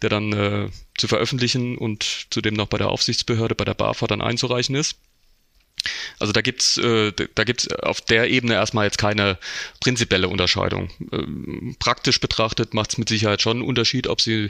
der 0.02 0.10
dann 0.10 0.34
äh, 0.34 0.70
zu 0.98 1.08
veröffentlichen 1.08 1.78
und 1.78 2.28
zudem 2.30 2.56
noch 2.56 2.68
bei 2.68 2.78
der 2.78 2.90
Aufsichtsbehörde, 2.90 3.56
bei 3.56 3.66
der 3.66 3.74
BAFA 3.76 4.08
dann 4.08 4.22
einzureichen 4.22 4.76
ist. 4.76 4.98
Also 6.20 6.34
da 6.34 6.42
gibt's 6.42 6.78
äh, 6.78 7.12
da 7.36 7.44
gibt's 7.44 7.68
auf 7.72 8.02
der 8.02 8.30
Ebene 8.30 8.54
erstmal 8.54 8.86
jetzt 8.86 8.98
keine 8.98 9.38
prinzipielle 9.80 10.28
Unterscheidung. 10.28 10.90
Ähm, 11.12 11.76
praktisch 11.80 12.20
betrachtet 12.20 12.74
macht 12.74 12.92
es 12.92 12.98
mit 12.98 13.10
Sicherheit 13.10 13.42
schon 13.42 13.58
einen 13.58 13.68
Unterschied, 13.68 14.08
ob 14.08 14.22
sie 14.22 14.50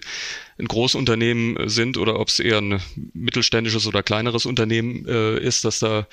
ein 0.59 0.67
Großunternehmen 0.67 1.69
sind 1.69 1.97
oder 1.97 2.19
ob 2.19 2.29
es 2.29 2.39
eher 2.39 2.59
ein 2.59 2.81
mittelständisches 3.13 3.87
oder 3.87 4.03
kleineres 4.03 4.45
Unternehmen 4.45 5.07
äh, 5.07 5.39
ist, 5.39 5.65
das 5.65 5.79
da 5.79 6.07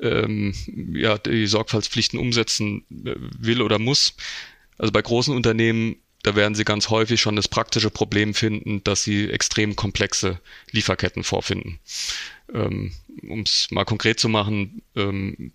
ähm, 0.00 0.54
ja 0.94 1.18
die 1.18 1.46
Sorgfaltspflichten 1.46 2.18
umsetzen 2.18 2.84
äh, 3.04 3.14
will 3.16 3.62
oder 3.62 3.78
muss. 3.78 4.14
Also 4.78 4.92
bei 4.92 5.02
großen 5.02 5.34
Unternehmen 5.34 5.96
da 6.22 6.36
werden 6.36 6.54
Sie 6.54 6.64
ganz 6.64 6.88
häufig 6.88 7.20
schon 7.20 7.36
das 7.36 7.48
praktische 7.48 7.90
Problem 7.90 8.32
finden, 8.34 8.82
dass 8.84 9.02
Sie 9.02 9.28
extrem 9.28 9.74
komplexe 9.74 10.38
Lieferketten 10.70 11.24
vorfinden. 11.24 11.80
Ähm, 12.52 12.92
um 13.28 13.40
es 13.40 13.68
mal 13.70 13.84
konkret 13.84 14.20
zu 14.20 14.28
machen, 14.28 14.82
ähm, 14.96 15.52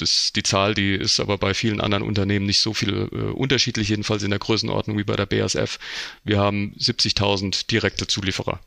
das, 0.00 0.32
die 0.34 0.42
Zahl, 0.42 0.74
die 0.74 0.94
ist 0.94 1.20
aber 1.20 1.38
bei 1.38 1.54
vielen 1.54 1.80
anderen 1.80 2.02
Unternehmen 2.02 2.46
nicht 2.46 2.60
so 2.60 2.72
viel 2.72 3.08
äh, 3.12 3.16
unterschiedlich, 3.32 3.88
jedenfalls 3.88 4.22
in 4.22 4.30
der 4.30 4.38
Größenordnung 4.38 4.98
wie 4.98 5.04
bei 5.04 5.16
der 5.16 5.26
BASF. 5.26 5.78
Wir 6.24 6.38
haben 6.38 6.74
70.000 6.78 7.66
direkte 7.70 8.06
Zulieferer. 8.06 8.60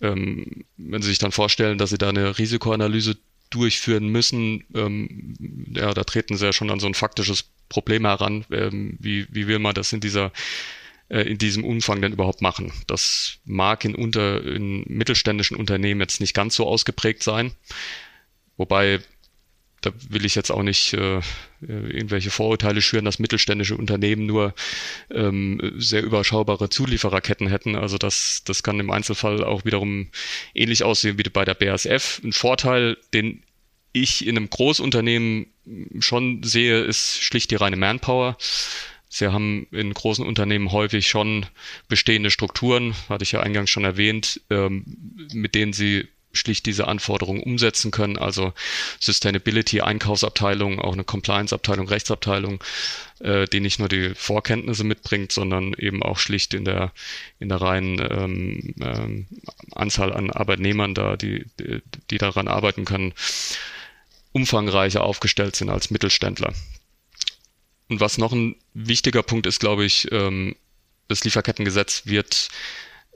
Ähm, 0.00 0.64
wenn 0.76 1.02
Sie 1.02 1.08
sich 1.08 1.18
dann 1.18 1.32
vorstellen, 1.32 1.78
dass 1.78 1.90
Sie 1.90 1.98
da 1.98 2.08
eine 2.08 2.38
Risikoanalyse 2.38 3.16
durchführen 3.50 4.08
müssen, 4.08 4.64
ähm, 4.74 5.34
ja, 5.74 5.94
da 5.94 6.04
treten 6.04 6.36
Sie 6.36 6.44
ja 6.44 6.52
schon 6.52 6.70
an 6.70 6.80
so 6.80 6.86
ein 6.86 6.94
faktisches 6.94 7.44
Problem 7.68 8.04
heran. 8.04 8.44
Ähm, 8.50 8.96
wie, 9.00 9.26
wie 9.30 9.46
will 9.46 9.58
man 9.58 9.74
das 9.74 9.92
in 9.92 10.00
dieser 10.00 10.32
in 11.08 11.38
diesem 11.38 11.64
Umfang 11.64 12.02
denn 12.02 12.12
überhaupt 12.12 12.42
machen. 12.42 12.72
Das 12.86 13.38
mag 13.44 13.84
in, 13.84 13.94
unter, 13.94 14.44
in 14.44 14.84
mittelständischen 14.88 15.56
Unternehmen 15.56 16.00
jetzt 16.00 16.20
nicht 16.20 16.34
ganz 16.34 16.56
so 16.56 16.66
ausgeprägt 16.66 17.22
sein. 17.22 17.52
Wobei, 18.56 19.00
da 19.82 19.92
will 20.08 20.24
ich 20.24 20.34
jetzt 20.34 20.50
auch 20.50 20.62
nicht 20.62 20.94
äh, 20.94 21.20
irgendwelche 21.60 22.30
Vorurteile 22.30 22.82
schüren, 22.82 23.04
dass 23.04 23.20
mittelständische 23.20 23.76
Unternehmen 23.76 24.26
nur 24.26 24.54
ähm, 25.10 25.60
sehr 25.76 26.02
überschaubare 26.02 26.70
Zuliefererketten 26.70 27.48
hätten. 27.48 27.76
Also 27.76 27.98
das, 27.98 28.42
das 28.44 28.64
kann 28.64 28.80
im 28.80 28.90
Einzelfall 28.90 29.44
auch 29.44 29.64
wiederum 29.64 30.08
ähnlich 30.54 30.82
aussehen 30.82 31.18
wie 31.18 31.22
bei 31.22 31.44
der 31.44 31.54
BASF. 31.54 32.20
Ein 32.24 32.32
Vorteil, 32.32 32.96
den 33.14 33.44
ich 33.92 34.26
in 34.26 34.36
einem 34.36 34.50
Großunternehmen 34.50 35.46
schon 36.00 36.42
sehe, 36.42 36.80
ist 36.80 37.22
schlicht 37.22 37.50
die 37.50 37.56
reine 37.56 37.76
Manpower. 37.76 38.36
Sie 39.16 39.28
haben 39.32 39.66
in 39.70 39.94
großen 39.94 40.26
Unternehmen 40.26 40.72
häufig 40.72 41.08
schon 41.08 41.46
bestehende 41.88 42.30
Strukturen, 42.30 42.94
hatte 43.08 43.24
ich 43.24 43.32
ja 43.32 43.40
eingangs 43.40 43.70
schon 43.70 43.84
erwähnt, 43.84 44.42
ähm, 44.50 44.84
mit 45.32 45.54
denen 45.54 45.72
sie 45.72 46.08
schlicht 46.34 46.66
diese 46.66 46.86
Anforderungen 46.86 47.42
umsetzen 47.42 47.92
können. 47.92 48.18
Also 48.18 48.52
Sustainability, 49.00 49.80
Einkaufsabteilung, 49.80 50.80
auch 50.80 50.92
eine 50.92 51.04
Compliance-Abteilung, 51.04 51.88
Rechtsabteilung, 51.88 52.62
äh, 53.20 53.46
die 53.46 53.60
nicht 53.60 53.78
nur 53.78 53.88
die 53.88 54.14
Vorkenntnisse 54.14 54.84
mitbringt, 54.84 55.32
sondern 55.32 55.72
eben 55.72 56.02
auch 56.02 56.18
schlicht 56.18 56.52
in 56.52 56.66
der 56.66 56.92
in 57.38 57.48
der 57.48 57.62
reinen 57.62 57.98
ähm, 57.98 58.74
ähm, 58.82 59.26
Anzahl 59.72 60.12
an 60.12 60.30
Arbeitnehmern 60.30 60.92
da, 60.92 61.16
die, 61.16 61.46
die, 61.58 61.80
die 62.10 62.18
daran 62.18 62.48
arbeiten 62.48 62.84
können, 62.84 63.14
umfangreicher 64.32 65.02
aufgestellt 65.02 65.56
sind 65.56 65.70
als 65.70 65.90
Mittelständler. 65.90 66.52
Und 67.88 68.00
was 68.00 68.18
noch 68.18 68.32
ein 68.32 68.56
wichtiger 68.74 69.22
Punkt 69.22 69.46
ist, 69.46 69.60
glaube 69.60 69.84
ich, 69.84 70.10
ähm, 70.12 70.56
das 71.08 71.24
Lieferkettengesetz 71.24 72.02
wird 72.06 72.48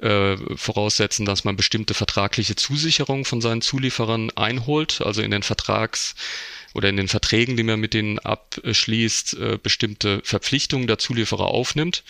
äh, 0.01 0.37
voraussetzen, 0.57 1.27
dass 1.27 1.45
man 1.45 1.57
bestimmte 1.57 1.95
vertragliche 1.95 2.57
Zusicherungen 2.57 3.25
von 3.25 3.41
seinen 3.41 3.63
Zulieferern 3.63 4.31
einholt, 4.31 5.03
also 5.03 5.23
in 5.23 5.31
den 5.31 5.43
Vertrags- 5.43 6.15
oder 6.73 6.89
in 6.89 6.97
den 6.97 7.09
Verträgen, 7.09 7.57
die 7.57 7.65
man 7.65 7.81
mit 7.81 7.95
denen 7.95 8.19
abschließt, 8.19 9.35
äh, 9.35 9.59
bestimmte 9.63 10.21
Verpflichtungen 10.25 10.87
der 10.87 10.99
Zulieferer 10.99 11.47
aufnimmt. 11.47 12.05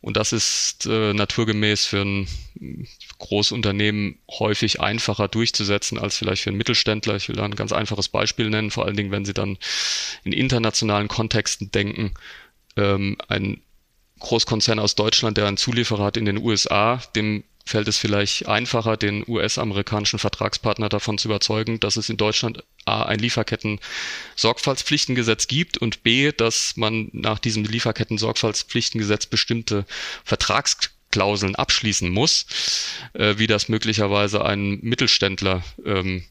Und 0.00 0.16
das 0.16 0.32
ist 0.32 0.86
äh, 0.86 1.12
naturgemäß 1.12 1.86
für 1.86 2.00
ein 2.00 2.28
Großunternehmen 3.18 4.18
häufig 4.30 4.80
einfacher 4.80 5.28
durchzusetzen 5.28 5.98
als 5.98 6.16
vielleicht 6.16 6.42
für 6.42 6.50
einen 6.50 6.56
Mittelständler. 6.56 7.16
Ich 7.16 7.28
will 7.28 7.36
da 7.36 7.44
ein 7.44 7.54
ganz 7.54 7.72
einfaches 7.72 8.08
Beispiel 8.08 8.48
nennen, 8.48 8.70
vor 8.70 8.86
allen 8.86 8.96
Dingen, 8.96 9.10
wenn 9.10 9.26
Sie 9.26 9.34
dann 9.34 9.58
in 10.24 10.32
internationalen 10.32 11.08
Kontexten 11.08 11.70
denken. 11.70 12.14
Ähm, 12.76 13.18
ein 13.28 13.60
Großkonzern 14.20 14.78
aus 14.78 14.94
Deutschland, 14.94 15.36
der 15.36 15.46
einen 15.46 15.56
Zulieferer 15.56 16.04
hat 16.04 16.16
in 16.16 16.24
den 16.24 16.38
USA, 16.38 17.02
dem 17.16 17.42
fällt 17.64 17.88
es 17.88 17.96
vielleicht 17.98 18.46
einfacher, 18.48 18.96
den 18.96 19.24
US-amerikanischen 19.26 20.18
Vertragspartner 20.18 20.88
davon 20.88 21.18
zu 21.18 21.28
überzeugen, 21.28 21.78
dass 21.80 21.96
es 21.96 22.08
in 22.08 22.16
Deutschland 22.16 22.64
A, 22.84 23.02
ein 23.04 23.18
Lieferketten-Sorgfaltspflichtengesetz 23.18 25.46
gibt 25.46 25.78
und 25.78 26.02
B, 26.02 26.32
dass 26.32 26.76
man 26.76 27.08
nach 27.12 27.38
diesem 27.38 27.64
Lieferketten-Sorgfaltspflichtengesetz 27.64 29.26
bestimmte 29.26 29.84
Vertragsklauseln 30.24 31.54
abschließen 31.54 32.10
muss, 32.10 32.46
äh, 33.12 33.34
wie 33.38 33.46
das 33.46 33.68
möglicherweise 33.68 34.44
einem 34.44 34.80
Mittelständler 34.82 35.62
ähm, 35.84 36.24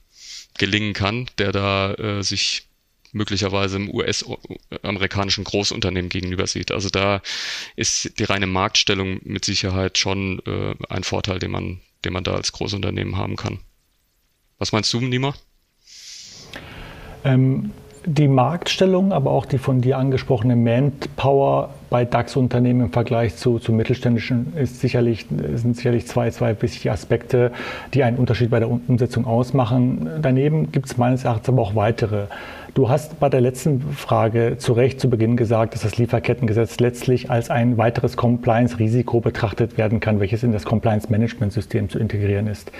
gelingen 0.57 0.93
kann, 0.93 1.29
der 1.37 1.51
da 1.51 1.93
äh, 1.93 2.23
sich 2.23 2.68
möglicherweise 3.11 3.77
im 3.77 3.89
US-amerikanischen 3.93 5.43
Großunternehmen 5.43 6.09
gegenüber 6.09 6.47
sieht. 6.47 6.71
Also 6.71 6.89
da 6.89 7.21
ist 7.75 8.19
die 8.19 8.23
reine 8.23 8.47
Marktstellung 8.47 9.19
mit 9.23 9.45
Sicherheit 9.45 9.97
schon 9.97 10.41
äh, 10.45 10.75
ein 10.89 11.03
Vorteil, 11.03 11.39
den 11.39 11.51
man, 11.51 11.81
den 12.05 12.13
man 12.13 12.23
da 12.23 12.33
als 12.33 12.51
Großunternehmen 12.51 13.17
haben 13.17 13.35
kann. 13.35 13.59
Was 14.57 14.71
meinst 14.71 14.91
du, 14.93 15.01
Nima? 15.01 15.33
Ähm, 17.23 17.71
die 18.05 18.27
Marktstellung, 18.27 19.11
aber 19.11 19.31
auch 19.31 19.45
die 19.45 19.57
von 19.57 19.81
dir 19.81 19.97
angesprochene 19.97 20.55
Manpower 20.55 21.73
bei 21.89 22.05
DAX-Unternehmen 22.05 22.81
im 22.81 22.91
Vergleich 22.91 23.35
zu, 23.35 23.59
zu 23.59 23.73
mittelständischen 23.73 24.53
ist 24.55 24.79
sicherlich, 24.79 25.25
sind 25.55 25.75
sicherlich 25.75 26.07
zwei, 26.07 26.31
zwei 26.31 26.59
wichtige 26.61 26.91
Aspekte, 26.91 27.51
die 27.93 28.03
einen 28.03 28.17
Unterschied 28.17 28.49
bei 28.51 28.59
der 28.59 28.69
Umsetzung 28.69 29.25
ausmachen. 29.25 30.09
Daneben 30.21 30.71
gibt 30.71 30.87
es 30.87 30.97
meines 30.97 31.25
Erachtens 31.25 31.49
aber 31.49 31.61
auch 31.61 31.75
weitere. 31.75 32.27
Du 32.79 32.87
hast 32.87 33.19
bei 33.19 33.27
der 33.27 33.41
letzten 33.41 33.81
Frage 33.81 34.55
zu 34.57 34.71
Recht 34.71 35.01
zu 35.01 35.09
Beginn 35.09 35.35
gesagt, 35.35 35.73
dass 35.73 35.81
das 35.81 35.97
Lieferkettengesetz 35.97 36.79
letztlich 36.79 37.29
als 37.29 37.49
ein 37.49 37.77
weiteres 37.77 38.15
Compliance-Risiko 38.15 39.19
betrachtet 39.19 39.77
werden 39.77 39.99
kann, 39.99 40.21
welches 40.21 40.43
in 40.43 40.53
das 40.53 40.63
Compliance-Management-System 40.63 41.89
zu 41.89 41.99
integrieren 41.99 42.47
ist. 42.47 42.71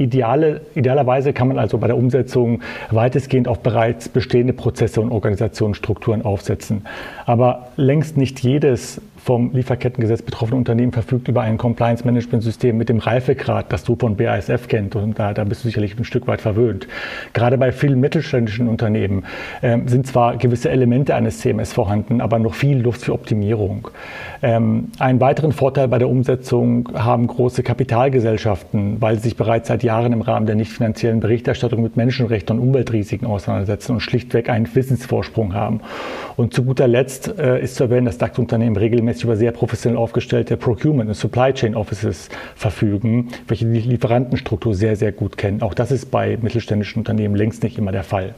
Ideale, 0.00 0.62
idealerweise 0.74 1.34
kann 1.34 1.48
man 1.48 1.58
also 1.58 1.76
bei 1.76 1.86
der 1.86 1.96
Umsetzung 1.98 2.62
weitestgehend 2.90 3.48
auf 3.48 3.60
bereits 3.60 4.08
bestehende 4.08 4.54
Prozesse 4.54 5.02
und 5.02 5.12
Organisationsstrukturen 5.12 6.24
aufsetzen. 6.24 6.86
Aber 7.26 7.68
längst 7.76 8.16
nicht 8.16 8.40
jedes 8.40 9.02
vom 9.22 9.52
Lieferkettengesetz 9.52 10.22
betroffene 10.22 10.56
Unternehmen 10.56 10.92
verfügt 10.92 11.28
über 11.28 11.42
ein 11.42 11.58
Compliance-Management-System 11.58 12.76
mit 12.76 12.88
dem 12.88 12.98
Reifegrad, 12.98 13.70
das 13.70 13.84
du 13.84 13.94
von 13.94 14.16
BASF 14.16 14.66
kennt. 14.68 14.96
Und 14.96 15.18
da, 15.18 15.34
da 15.34 15.44
bist 15.44 15.62
du 15.62 15.68
sicherlich 15.68 15.98
ein 15.98 16.04
Stück 16.04 16.26
weit 16.26 16.40
verwöhnt. 16.40 16.88
Gerade 17.34 17.58
bei 17.58 17.70
vielen 17.70 18.00
mittelständischen 18.00 18.66
Unternehmen 18.66 19.24
ähm, 19.62 19.86
sind 19.88 20.06
zwar 20.06 20.36
gewisse 20.36 20.70
Elemente 20.70 21.14
eines 21.14 21.40
CMS 21.40 21.72
vorhanden, 21.72 22.20
aber 22.20 22.38
noch 22.38 22.54
viel 22.54 22.78
Luft 22.78 23.02
für 23.02 23.12
Optimierung. 23.12 23.88
Ähm, 24.42 24.88
einen 24.98 25.20
weiteren 25.20 25.52
Vorteil 25.52 25.88
bei 25.88 25.98
der 25.98 26.08
Umsetzung 26.08 26.88
haben 26.94 27.26
große 27.26 27.62
Kapitalgesellschaften, 27.62 29.00
weil 29.00 29.16
sie 29.16 29.24
sich 29.24 29.36
bereits 29.36 29.68
seit 29.68 29.82
Jahren 29.82 29.89
im 29.90 30.22
Rahmen 30.22 30.46
der 30.46 30.54
nicht 30.54 30.72
finanziellen 30.72 31.20
Berichterstattung 31.20 31.82
mit 31.82 31.96
Menschenrechten 31.96 32.58
und 32.58 32.68
Umweltrisiken 32.68 33.26
auseinandersetzen 33.26 33.92
und 33.92 34.00
schlichtweg 34.00 34.48
einen 34.48 34.72
Wissensvorsprung 34.74 35.52
haben. 35.52 35.80
Und 36.36 36.54
zu 36.54 36.64
guter 36.64 36.88
Letzt 36.88 37.38
äh, 37.38 37.60
ist 37.60 37.74
zu 37.74 37.84
erwähnen, 37.84 38.06
dass 38.06 38.18
DAX-Unternehmen 38.18 38.76
regelmäßig 38.76 39.24
über 39.24 39.36
sehr 39.36 39.52
professionell 39.52 39.98
aufgestellte 39.98 40.56
Procurement- 40.56 41.08
und 41.08 41.14
Supply 41.14 41.52
Chain 41.52 41.74
Offices 41.74 42.28
verfügen, 42.54 43.28
welche 43.48 43.66
die 43.66 43.80
Lieferantenstruktur 43.80 44.74
sehr, 44.74 44.96
sehr 44.96 45.12
gut 45.12 45.36
kennen. 45.36 45.62
Auch 45.62 45.74
das 45.74 45.90
ist 45.90 46.10
bei 46.10 46.38
mittelständischen 46.40 47.00
Unternehmen 47.00 47.34
längst 47.34 47.62
nicht 47.62 47.76
immer 47.76 47.92
der 47.92 48.04
Fall. 48.04 48.34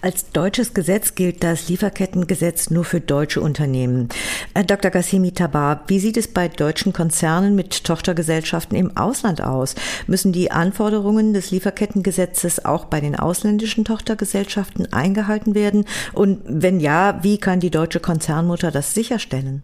Als 0.00 0.30
deutsches 0.30 0.74
Gesetz 0.74 1.14
gilt 1.14 1.44
das 1.44 1.68
Lieferkettengesetz 1.68 2.70
nur 2.70 2.84
für 2.84 3.00
deutsche 3.00 3.40
Unternehmen. 3.40 4.08
Äh, 4.54 4.64
Dr. 4.64 4.90
Gassimi 4.90 5.32
Tabar, 5.32 5.84
wie 5.88 6.00
sieht 6.00 6.16
es 6.16 6.28
bei 6.28 6.48
deutschen 6.48 6.92
Konzernen 6.92 7.54
mit 7.54 7.84
Tochtergesellschaften 7.84 8.76
im 8.76 8.96
Ausland 8.96 9.42
aus? 9.42 9.74
Müssen 10.06 10.32
die 10.32 10.50
Anforderungen 10.50 11.34
des 11.34 11.50
Lieferkettengesetzes 11.50 12.64
auch 12.64 12.86
bei 12.86 13.00
den 13.00 13.16
ausländischen 13.16 13.84
Tochtergesellschaften 13.84 14.92
eingehalten 14.92 15.54
werden? 15.54 15.84
Und 16.12 16.40
wenn 16.46 16.80
ja, 16.80 17.22
wie 17.22 17.38
kann 17.38 17.60
die 17.60 17.70
deutsche 17.70 18.00
Konzernmutter 18.00 18.70
das 18.70 18.94
sicherstellen? 18.94 19.62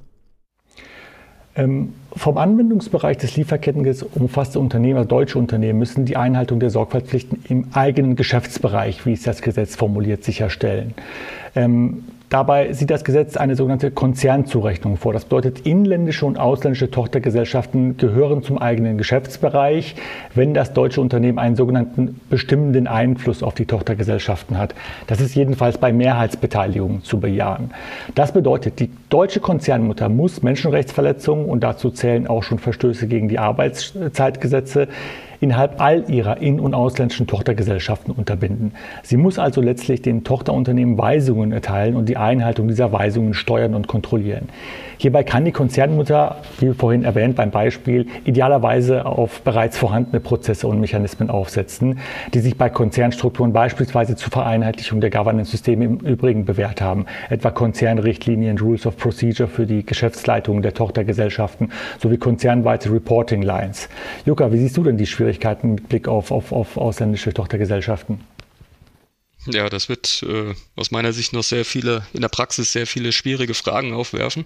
Ähm, 1.59 1.93
vom 2.15 2.39
Anwendungsbereich 2.39 3.19
des 3.19 3.37
Lieferkettengesetzes 3.37 4.09
umfasste 4.15 4.61
Unternehmen, 4.61 4.97
also 4.97 5.09
deutsche 5.09 5.39
Unternehmen, 5.39 5.79
müssen 5.79 6.05
die 6.05 6.17
Einhaltung 6.17 6.61
der 6.61 6.71
Sorgfaltspflichten 6.71 7.45
im 7.49 7.67
eigenen 7.73 8.15
Geschäftsbereich, 8.15 9.05
wie 9.05 9.13
es 9.13 9.25
das 9.25 9.43
Gesetz 9.43 9.75
formuliert, 9.75 10.23
sicherstellen. 10.23 10.95
Ähm, 11.57 12.05
Dabei 12.31 12.75
sieht 12.75 12.91
das 12.91 13.05
Gesetz 13.05 13.39
eine 13.39 13.57
sogenannte 13.57 13.91
Konzernzurechnung 13.91 14.99
vor. 14.99 15.15
Das 15.15 15.25
bedeutet, 15.25 15.61
inländische 15.61 16.27
und 16.27 16.39
ausländische 16.39 16.91
Tochtergesellschaften 16.91 17.97
gehören 17.97 18.43
zum 18.43 18.59
eigenen 18.59 18.99
Geschäftsbereich, 18.99 19.97
wenn 20.35 20.53
das 20.53 20.75
deutsche 20.75 21.01
Unternehmen 21.01 21.39
einen 21.39 21.57
sogenannten 21.57 22.21
bestimmenden 22.29 22.87
Einfluss 22.87 23.43
auf 23.43 23.55
die 23.55 23.65
Tochtergesellschaften 23.65 24.59
hat. 24.59 24.75
Das 25.07 25.23
ist 25.23 25.35
jedenfalls 25.37 25.79
bei 25.79 25.91
Mehrheitsbeteiligung 25.91 27.03
zu 27.03 27.19
bejahen. 27.19 27.71
Das 28.15 28.33
bedeutet, 28.33 28.79
die 28.79 28.91
deutsche 29.09 29.41
Konzernmutter 29.41 30.11
muss 30.11 30.43
Menschenrechtsverletzungen 30.43 31.47
und 31.47 31.65
dazu 31.65 31.91
zählen 31.91 32.27
auch 32.27 32.43
schon 32.43 32.59
Verstöße 32.59 33.07
gegen 33.07 33.29
die 33.29 33.39
Arbeitszeitgesetze 33.39 34.89
innerhalb 35.41 35.81
all 35.81 36.05
ihrer 36.11 36.39
in- 36.39 36.61
und 36.61 36.75
ausländischen 36.75 37.27
Tochtergesellschaften 37.27 38.13
unterbinden. 38.13 38.73
Sie 39.03 39.17
muss 39.17 39.39
also 39.39 39.61
letztlich 39.61 40.03
den 40.03 40.25
Tochterunternehmen 40.25 40.99
Weisungen 40.99 41.53
erteilen 41.53 41.97
und 41.97 42.09
die 42.09 42.17
Einhaltung 42.17 42.69
dieser 42.69 42.93
Weisungen 42.93 43.35
steuern 43.35 43.75
und 43.75 43.87
kontrollieren. 43.87 44.49
Hierbei 45.01 45.23
kann 45.23 45.45
die 45.45 45.53
Konzernmutter, 45.53 46.43
wie 46.59 46.75
vorhin 46.75 47.05
erwähnt 47.05 47.37
beim 47.37 47.53
Beispiel, 47.53 48.09
idealerweise 48.25 49.07
auf 49.07 49.43
bereits 49.43 49.79
vorhandene 49.79 50.19
Prozesse 50.19 50.67
und 50.67 50.81
Mechanismen 50.81 51.31
aufsetzen, 51.31 52.01
die 52.35 52.41
sich 52.41 52.59
bei 52.59 52.69
Konzernstrukturen 52.69 53.53
beispielsweise 53.53 54.17
zur 54.17 54.33
Vereinheitlichung 54.33 55.01
der 55.01 55.11
Governance-Systeme 55.11 55.85
im 55.85 55.99
Übrigen 56.01 56.45
bewährt 56.45 56.81
haben, 56.81 57.07
etwa 57.31 57.53
Konzernrichtlinien, 57.53 58.59
Rules 58.59 58.87
of 58.87 58.97
Procedure 58.97 59.49
für 59.49 59.67
die 59.67 59.87
Geschäftsleitungen 59.87 60.63
der 60.63 60.75
Tochtergesellschaften 60.75 61.71
sowie 62.03 62.17
konzernweite 62.17 62.93
Reporting 62.93 63.43
Lines. 63.43 63.89
Jukka, 64.27 64.53
wie 64.53 64.59
siehst 64.59 64.77
du 64.77 64.83
denn 64.83 64.97
die 64.97 65.07
Schwierigkeiten 65.07 65.77
mit 65.77 65.89
Blick 65.89 66.09
auf, 66.09 66.33
auf, 66.33 66.51
auf 66.51 66.77
ausländische 66.77 67.33
Tochtergesellschaften? 67.33 68.19
Ja, 69.53 69.69
das 69.71 69.89
wird 69.89 70.23
äh, 70.29 70.55
aus 70.77 70.91
meiner 70.91 71.13
Sicht 71.13 71.33
noch 71.33 71.43
sehr 71.43 71.65
viele, 71.65 72.07
in 72.13 72.21
der 72.21 72.29
Praxis 72.29 72.73
sehr 72.73 72.87
viele 72.87 73.13
schwierige 73.13 73.55
Fragen 73.55 73.95
aufwerfen, 73.95 74.45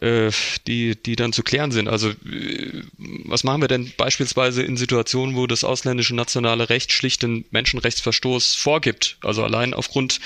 äh, 0.00 0.30
die, 0.66 1.00
die 1.00 1.14
dann 1.14 1.32
zu 1.32 1.42
klären 1.42 1.70
sind. 1.70 1.88
Also 1.88 2.10
äh, 2.10 2.82
was 2.98 3.44
machen 3.44 3.60
wir 3.60 3.68
denn 3.68 3.92
beispielsweise 3.96 4.62
in 4.62 4.76
Situationen, 4.76 5.36
wo 5.36 5.46
das 5.46 5.62
ausländische 5.62 6.16
nationale 6.16 6.68
Recht 6.68 6.92
schlicht 6.92 7.22
einen 7.22 7.44
Menschenrechtsverstoß 7.50 8.56
vorgibt? 8.56 9.18
Also 9.22 9.44
allein 9.44 9.72
aufgrund 9.72 10.20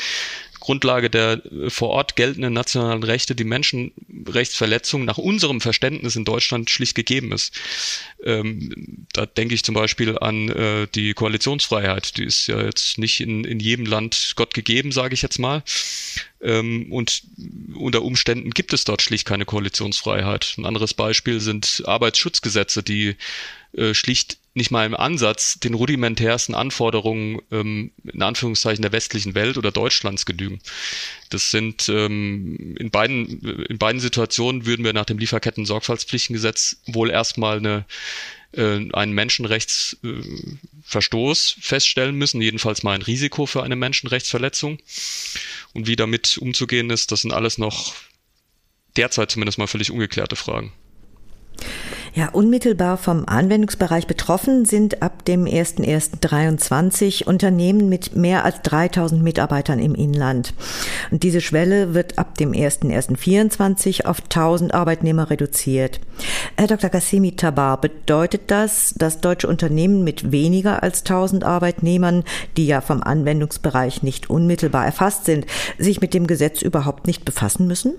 Grundlage 0.61 1.11
der 1.11 1.43
äh, 1.45 1.71
vor 1.71 1.90
Ort 1.90 2.17
geltenden 2.17 2.52
nationalen 2.52 3.02
Rechte 3.02 3.35
die 3.35 3.45
Menschenrechtsverletzung 3.45 5.05
nach 5.05 5.19
unserem 5.19 5.61
Verständnis 5.61 6.17
in 6.17 6.25
Deutschland 6.25 6.71
schlicht 6.71 6.95
gegeben 6.95 7.33
ist. 7.33 7.59
Ähm, 8.25 9.07
da 9.12 9.26
denke 9.26 9.55
ich 9.55 9.64
zum 9.64 9.75
Beispiel 9.75 10.19
an 10.19 10.49
äh, 10.50 10.87
die 10.95 11.14
Koalitionsfreiheit. 11.14 12.17
Die 12.17 12.25
ist 12.25 12.47
ja 12.47 12.62
jetzt 12.62 12.99
nicht 12.99 13.21
in, 13.21 13.45
in 13.45 13.59
jedem 13.61 13.87
Land 13.87 14.35
Gott 14.37 14.55
gegeben, 14.55 14.93
sage 14.93 15.14
ich 15.14 15.23
jetzt 15.23 15.38
mal. 15.38 15.62
Ähm, 16.43 16.93
und 16.93 17.23
unter 17.75 18.02
Umständen 18.02 18.50
gibt 18.50 18.73
es 18.73 18.85
dort 18.85 19.02
schlicht 19.02 19.26
keine 19.26 19.45
Koalitionsfreiheit. 19.45 20.55
Ein 20.59 20.67
anderes 20.67 20.95
Beispiel 20.95 21.40
sind 21.40 21.83
Arbeitsschutzgesetze, 21.87 22.83
die 22.83 23.17
äh, 23.73 23.95
schlicht 23.95 24.38
nicht 24.61 24.71
mal 24.71 24.87
im 24.87 24.95
Ansatz 24.95 25.59
den 25.59 25.75
rudimentärsten 25.75 26.55
Anforderungen 26.55 27.40
ähm, 27.50 27.90
in 28.05 28.23
Anführungszeichen 28.23 28.83
der 28.83 28.93
westlichen 28.93 29.35
Welt 29.35 29.57
oder 29.57 29.73
Deutschlands 29.73 30.26
genügen. 30.26 30.61
Das 31.31 31.50
sind 31.50 31.88
ähm, 31.88 32.76
in 32.79 32.90
beiden 32.90 33.40
in 33.69 33.79
beiden 33.79 34.00
Situationen 34.00 34.67
würden 34.67 34.85
wir 34.85 34.93
nach 34.93 35.07
dem 35.07 35.19
Lieferketten-Sorgfaltspflichtengesetz 35.19 36.76
wohl 36.87 37.11
erstmal 37.11 37.57
eine 37.57 37.87
äh, 38.52 38.87
einen 38.93 39.14
Menschenrechtsverstoß 39.14 41.57
äh, 41.57 41.61
feststellen 41.62 42.17
müssen, 42.17 42.43
jedenfalls 42.43 42.83
mal 42.83 42.95
ein 42.95 43.02
Risiko 43.02 43.47
für 43.47 43.62
eine 43.62 43.76
Menschenrechtsverletzung. 43.76 44.79
Und 45.73 45.87
wie 45.87 45.97
damit 45.97 46.37
umzugehen 46.37 46.90
ist, 46.90 47.12
das 47.12 47.23
sind 47.23 47.33
alles 47.33 47.57
noch 47.57 47.95
derzeit 48.97 49.31
zumindest 49.31 49.57
mal 49.59 49.69
völlig 49.69 49.90
ungeklärte 49.90 50.37
Fragen. 50.37 50.75
Ja, 52.12 52.31
unmittelbar 52.31 52.97
vom 52.97 53.25
Anwendungsbereich 53.26 54.09
betroffen 54.09 54.64
sind 54.64 55.00
ab 55.00 55.25
dem 55.25 55.45
01.01.23 55.45 57.25
Unternehmen 57.25 57.89
mit 57.89 58.17
mehr 58.17 58.45
als 58.45 58.63
3000 58.63 59.23
Mitarbeitern 59.23 59.78
im 59.78 59.95
Inland. 59.95 60.52
Und 61.13 61.23
diese 61.23 61.41
Schwelle 61.41 61.95
wird 61.95 62.19
ab 62.19 62.37
dem 62.37 62.50
01.01.24 62.50 64.06
auf 64.06 64.23
1000 64.23 64.75
Arbeitnehmer 64.75 65.30
reduziert. 65.30 66.00
Herr 66.56 66.67
Dr. 66.67 66.91
Kassemi 66.91 67.37
Tabar, 67.37 67.80
bedeutet 67.80 68.43
das, 68.49 68.93
dass 68.97 69.21
deutsche 69.21 69.47
Unternehmen 69.47 70.02
mit 70.02 70.32
weniger 70.32 70.82
als 70.82 71.00
1000 71.00 71.45
Arbeitnehmern, 71.45 72.25
die 72.56 72.67
ja 72.67 72.80
vom 72.80 73.04
Anwendungsbereich 73.04 74.02
nicht 74.02 74.28
unmittelbar 74.28 74.85
erfasst 74.85 75.26
sind, 75.26 75.47
sich 75.78 76.00
mit 76.00 76.13
dem 76.13 76.26
Gesetz 76.26 76.61
überhaupt 76.61 77.06
nicht 77.06 77.25
befassen 77.25 77.69
müssen? 77.69 77.95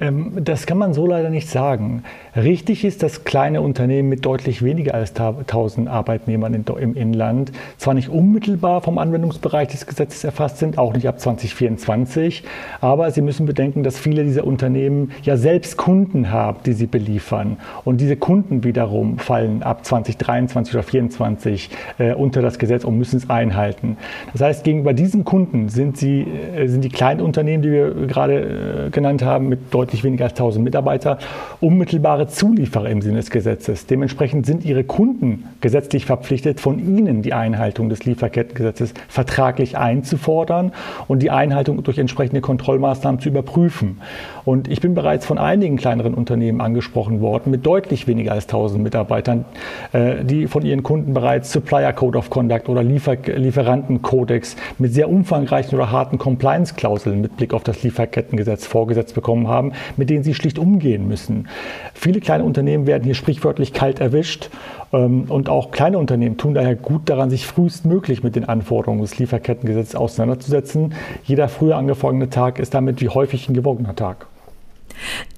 Ähm, 0.00 0.32
das 0.44 0.66
kann 0.66 0.78
man 0.78 0.94
so 0.94 1.06
leider 1.06 1.30
nicht 1.30 1.48
sagen. 1.48 2.02
Richtig 2.34 2.84
ist, 2.84 3.02
dass 3.02 3.24
kleine 3.24 3.62
Unternehmen 3.62 4.08
mit 4.08 4.26
deutlich 4.26 4.62
weniger 4.62 4.94
als 4.94 5.14
1000 5.18 5.88
Arbeitnehmern 5.88 6.54
im 6.54 6.94
Inland 6.94 7.52
zwar 7.78 7.94
nicht 7.94 8.08
unmittelbar 8.08 8.82
vom 8.82 8.98
Anwendungsbereich 8.98 9.68
des 9.68 9.86
Gesetzes 9.86 10.24
erfasst 10.24 10.58
sind, 10.58 10.76
auch 10.76 10.92
nicht 10.92 11.08
ab 11.08 11.18
2024, 11.18 12.44
aber 12.80 13.10
sie 13.10 13.22
müssen 13.22 13.46
bedenken, 13.46 13.82
dass 13.82 13.98
viele 13.98 14.24
dieser 14.24 14.46
Unternehmen 14.46 15.12
ja 15.22 15.36
selbst 15.36 15.76
Kunden 15.76 16.30
haben, 16.30 16.58
die 16.66 16.74
sie 16.74 16.86
beliefern. 16.86 17.56
Und 17.84 18.00
diese 18.00 18.16
Kunden 18.16 18.64
wiederum 18.64 19.18
fallen 19.18 19.62
ab 19.62 19.84
2023 19.84 20.74
oder 20.74 20.82
2024 20.82 21.70
äh, 21.98 22.14
unter 22.14 22.42
das 22.42 22.58
Gesetz 22.58 22.84
und 22.84 22.98
müssen 22.98 23.16
es 23.16 23.30
einhalten. 23.30 23.96
Das 24.32 24.42
heißt, 24.42 24.64
gegenüber 24.64 24.92
diesen 24.92 25.24
Kunden 25.24 25.68
sind, 25.68 25.96
sie, 25.96 26.26
äh, 26.54 26.66
sind 26.66 26.84
die 26.84 26.90
kleinen 26.90 27.20
Unternehmen, 27.20 27.62
die 27.62 27.70
wir 27.70 28.06
gerade 28.06 28.86
äh, 28.86 28.90
genannt 28.90 29.22
haben, 29.22 29.48
mit 29.48 29.72
deutlich 29.72 29.85
deutlich 29.86 30.02
weniger 30.02 30.24
als 30.24 30.32
1000 30.32 30.64
Mitarbeiter, 30.64 31.18
unmittelbare 31.60 32.26
Zulieferer 32.26 32.90
im 32.90 33.02
Sinne 33.02 33.18
des 33.18 33.30
Gesetzes. 33.30 33.86
Dementsprechend 33.86 34.44
sind 34.44 34.64
ihre 34.64 34.82
Kunden 34.82 35.44
gesetzlich 35.60 36.06
verpflichtet, 36.06 36.58
von 36.58 36.80
ihnen 36.80 37.22
die 37.22 37.32
Einhaltung 37.32 37.88
des 37.88 38.04
Lieferkettengesetzes 38.04 38.94
vertraglich 39.08 39.78
einzufordern 39.78 40.72
und 41.06 41.22
die 41.22 41.30
Einhaltung 41.30 41.84
durch 41.84 41.98
entsprechende 41.98 42.40
Kontrollmaßnahmen 42.40 43.20
zu 43.20 43.28
überprüfen. 43.28 44.00
Und 44.44 44.66
ich 44.68 44.80
bin 44.80 44.94
bereits 44.94 45.24
von 45.24 45.38
einigen 45.38 45.76
kleineren 45.76 46.14
Unternehmen 46.14 46.60
angesprochen 46.60 47.20
worden 47.20 47.50
mit 47.52 47.64
deutlich 47.64 48.08
weniger 48.08 48.32
als 48.32 48.46
1000 48.46 48.82
Mitarbeitern, 48.82 49.44
äh, 49.92 50.24
die 50.24 50.48
von 50.48 50.64
ihren 50.64 50.82
Kunden 50.82 51.14
bereits 51.14 51.52
Supplier 51.52 51.92
Code 51.92 52.18
of 52.18 52.28
Conduct 52.30 52.68
oder 52.68 52.82
Liefer 52.82 53.16
Lieferantenkodex 53.16 54.56
mit 54.78 54.92
sehr 54.92 55.08
umfangreichen 55.08 55.78
oder 55.78 55.92
harten 55.92 56.18
Compliance-Klauseln 56.18 57.20
mit 57.20 57.36
Blick 57.36 57.54
auf 57.54 57.62
das 57.62 57.84
Lieferkettengesetz 57.84 58.66
vorgesetzt 58.66 59.14
bekommen 59.14 59.48
haben, 59.48 59.72
mit 59.96 60.10
denen 60.10 60.24
sie 60.24 60.34
schlicht 60.34 60.58
umgehen 60.58 61.08
müssen. 61.08 61.48
Viele 61.94 62.20
kleine 62.20 62.44
Unternehmen 62.44 62.86
werden 62.86 63.04
hier 63.04 63.14
sprichwörtlich 63.14 63.72
kalt 63.72 64.00
erwischt 64.00 64.50
ähm, 64.92 65.24
und 65.28 65.48
auch 65.48 65.70
kleine 65.70 65.98
Unternehmen 65.98 66.36
tun 66.36 66.54
daher 66.54 66.74
gut 66.74 67.08
daran, 67.08 67.30
sich 67.30 67.46
frühestmöglich 67.46 68.22
mit 68.22 68.36
den 68.36 68.44
Anforderungen 68.44 69.02
des 69.02 69.18
Lieferkettengesetzes 69.18 69.94
auseinanderzusetzen. 69.94 70.94
Jeder 71.24 71.48
früher 71.48 71.76
angefangene 71.76 72.30
Tag 72.30 72.58
ist 72.58 72.74
damit 72.74 73.00
wie 73.00 73.08
häufig 73.08 73.48
ein 73.48 73.54
gewogener 73.54 73.96
Tag. 73.96 74.26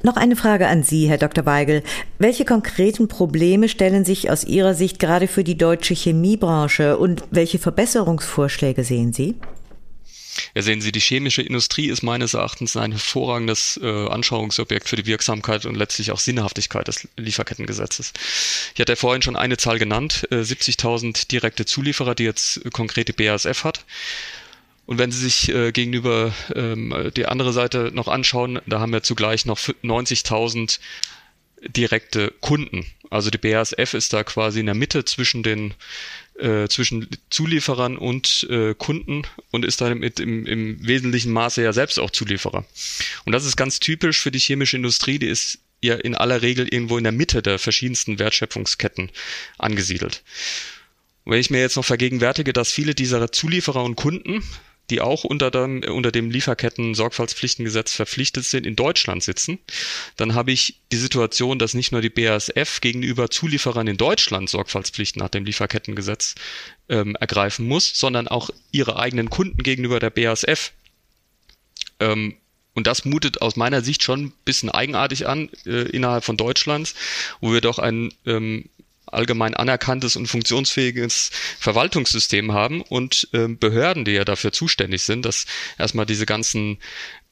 Noch 0.03 0.16
eine 0.16 0.37
Frage 0.37 0.68
an 0.68 0.83
Sie, 0.83 1.09
Herr 1.09 1.18
Dr. 1.18 1.44
Weigel. 1.44 1.83
Welche 2.18 2.44
konkreten 2.44 3.09
Probleme 3.09 3.68
stellen 3.68 4.05
sich 4.05 4.31
aus 4.31 4.44
Ihrer 4.44 4.74
Sicht 4.74 4.98
gerade 4.98 5.27
für 5.27 5.44
die 5.44 5.59
deutsche 5.59 5.94
Chemiebranche 5.94 6.96
und 6.98 7.24
welche 7.31 7.59
Verbesserungsvorschläge 7.59 8.85
sehen 8.85 9.12
Sie? 9.12 9.35
Ja, 10.55 10.62
sehen 10.62 10.81
Sie, 10.81 10.92
die 10.92 11.01
chemische 11.01 11.42
Industrie 11.42 11.88
ist 11.88 12.03
meines 12.03 12.35
Erachtens 12.35 12.77
ein 12.77 12.92
hervorragendes 12.92 13.79
äh, 13.83 14.09
Anschauungsobjekt 14.09 14.88
für 14.88 14.96
die 14.96 15.07
Wirksamkeit 15.07 15.66
und 15.66 15.74
letztlich 15.74 16.11
auch 16.12 16.18
Sinnhaftigkeit 16.18 16.88
des 16.88 17.09
Lieferkettengesetzes. 17.16 18.12
Ich 18.74 18.81
hatte 18.81 18.92
ja 18.92 18.96
vorhin 18.96 19.22
schon 19.22 19.37
eine 19.37 19.57
Zahl 19.57 19.79
genannt, 19.79 20.27
äh, 20.31 20.37
70.000 20.37 21.29
direkte 21.29 21.66
Zulieferer, 21.66 22.14
die 22.14 22.24
jetzt 22.24 22.64
äh, 22.64 22.70
konkrete 22.70 23.12
BASF 23.12 23.64
hat. 23.64 23.85
Und 24.87 24.98
wenn 24.98 25.12
Sie 25.12 25.20
sich 25.20 25.51
äh, 25.51 25.70
gegenüber 25.70 26.33
ähm, 26.55 27.11
die 27.14 27.27
andere 27.27 27.53
Seite 27.53 27.90
noch 27.92 28.09
anschauen, 28.09 28.61
da 28.66 28.81
haben 28.81 28.92
wir 28.92 29.03
zugleich 29.03 29.44
noch 29.44 29.59
90.000 29.59 30.79
direkte 31.62 32.33
Kunden. 32.40 32.87
Also 33.11 33.31
die 33.31 33.38
BASF 33.38 33.94
ist 33.94 34.12
da 34.12 34.24
quasi 34.24 34.61
in 34.61 34.66
der 34.66 34.74
Mitte 34.74 35.05
zwischen 35.05 35.42
den 35.42 35.74
äh, 36.38 36.68
zwischen 36.68 37.09
Zulieferern 37.31 37.96
und 37.96 38.46
äh, 38.51 38.74
Kunden 38.74 39.22
und 39.51 39.64
ist 39.64 39.81
damit 39.81 40.20
im, 40.20 40.46
im 40.46 40.87
wesentlichen 40.87 41.33
Maße 41.33 41.62
ja 41.62 41.72
selbst 41.72 41.98
auch 41.98 42.11
Zulieferer. 42.11 42.64
Und 43.24 43.33
das 43.33 43.44
ist 43.44 43.57
ganz 43.57 43.81
typisch 43.81 44.20
für 44.20 44.31
die 44.31 44.38
chemische 44.38 44.77
Industrie, 44.77 45.18
die 45.18 45.29
ist 45.29 45.59
ja 45.81 45.94
in 45.94 46.14
aller 46.14 46.42
Regel 46.42 46.68
irgendwo 46.68 46.98
in 46.98 47.05
der 47.05 47.12
Mitte 47.12 47.42
der 47.42 47.59
verschiedensten 47.59 48.18
Wertschöpfungsketten 48.18 49.11
angesiedelt. 49.59 50.22
Und 51.24 51.33
wenn 51.33 51.40
ich 51.40 51.51
mir 51.51 51.61
jetzt 51.61 51.77
noch 51.77 51.85
vergegenwärtige, 51.85 52.53
dass 52.53 52.72
viele 52.72 52.94
dieser 52.94 53.31
Zulieferer 53.31 53.85
und 53.85 53.96
Kunden 53.96 54.42
die 54.90 55.01
auch 55.01 55.24
unter 55.24 55.51
dem, 55.51 55.83
unter 55.83 56.12
dem 56.12 56.31
Lieferketten-Sorgfaltspflichtengesetz 56.31 57.92
verpflichtet 57.92 58.44
sind, 58.44 58.66
in 58.66 58.77
Deutschland 58.77 59.22
sitzen, 59.22 59.59
dann 60.16 60.35
habe 60.35 60.53
ich 60.53 60.81
die 60.92 60.96
Situation, 60.96 61.59
dass 61.59 61.74
nicht 61.74 61.92
nur 61.92 62.01
die 62.01 62.11
BASF 62.11 62.81
gegenüber 62.81 63.31
Zulieferern 63.31 63.87
in 63.87 63.96
Deutschland 63.96 64.48
Sorgfaltspflichten 64.48 65.20
nach 65.20 65.29
dem 65.29 65.44
Lieferkettengesetz 65.44 66.35
ähm, 66.88 67.16
ergreifen 67.16 67.66
muss, 67.66 67.98
sondern 67.98 68.29
auch 68.29 68.51
ihre 68.70 68.98
eigenen 68.98 69.31
Kunden 69.31 69.62
gegenüber 69.62 70.01
der 70.01 70.11
BASF. 70.11 70.72
Ähm, 72.01 72.37
und 72.74 72.87
das 72.87 73.05
mutet 73.05 73.42
aus 73.42 73.57
meiner 73.57 73.83
Sicht 73.83 74.05
schon 74.05 74.27
ein 74.27 74.33
bisschen 74.44 74.70
eigenartig 74.70 75.27
an 75.27 75.51
äh, 75.66 75.88
innerhalb 75.90 76.24
von 76.24 76.37
Deutschlands, 76.37 76.94
wo 77.40 77.53
wir 77.53 77.61
doch 77.61 77.81
ein 77.81 78.14
ähm, 78.24 78.68
allgemein 79.12 79.55
anerkanntes 79.55 80.16
und 80.16 80.27
funktionsfähiges 80.27 81.31
Verwaltungssystem 81.59 82.53
haben 82.53 82.83
und 82.83 83.29
ähm, 83.33 83.59
Behörden, 83.59 84.05
die 84.05 84.12
ja 84.12 84.25
dafür 84.25 84.53
zuständig 84.53 85.03
sind, 85.03 85.25
dass 85.25 85.47
erstmal 85.79 86.07
diese 86.07 86.27
ganzen 86.27 86.79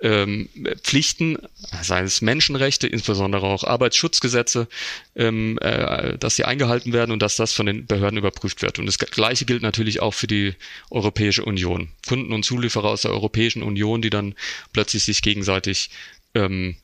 ähm, 0.00 0.48
Pflichten, 0.82 1.38
sei 1.82 2.02
es 2.02 2.20
Menschenrechte, 2.20 2.86
insbesondere 2.86 3.46
auch 3.46 3.64
Arbeitsschutzgesetze, 3.64 4.68
ähm, 5.14 5.58
äh, 5.60 6.18
dass 6.18 6.36
sie 6.36 6.44
eingehalten 6.44 6.92
werden 6.92 7.12
und 7.12 7.22
dass 7.22 7.36
das 7.36 7.52
von 7.52 7.66
den 7.66 7.86
Behörden 7.86 8.18
überprüft 8.18 8.62
wird. 8.62 8.78
Und 8.78 8.86
das 8.86 8.98
Gleiche 8.98 9.46
gilt 9.46 9.62
natürlich 9.62 10.00
auch 10.00 10.12
für 10.14 10.26
die 10.26 10.54
Europäische 10.90 11.44
Union. 11.44 11.88
Kunden 12.06 12.32
und 12.32 12.44
Zulieferer 12.44 12.90
aus 12.90 13.02
der 13.02 13.12
Europäischen 13.12 13.62
Union, 13.62 14.02
die 14.02 14.10
dann 14.10 14.34
plötzlich 14.72 15.04
sich 15.04 15.22
gegenseitig 15.22 15.90
ähm, 16.34 16.76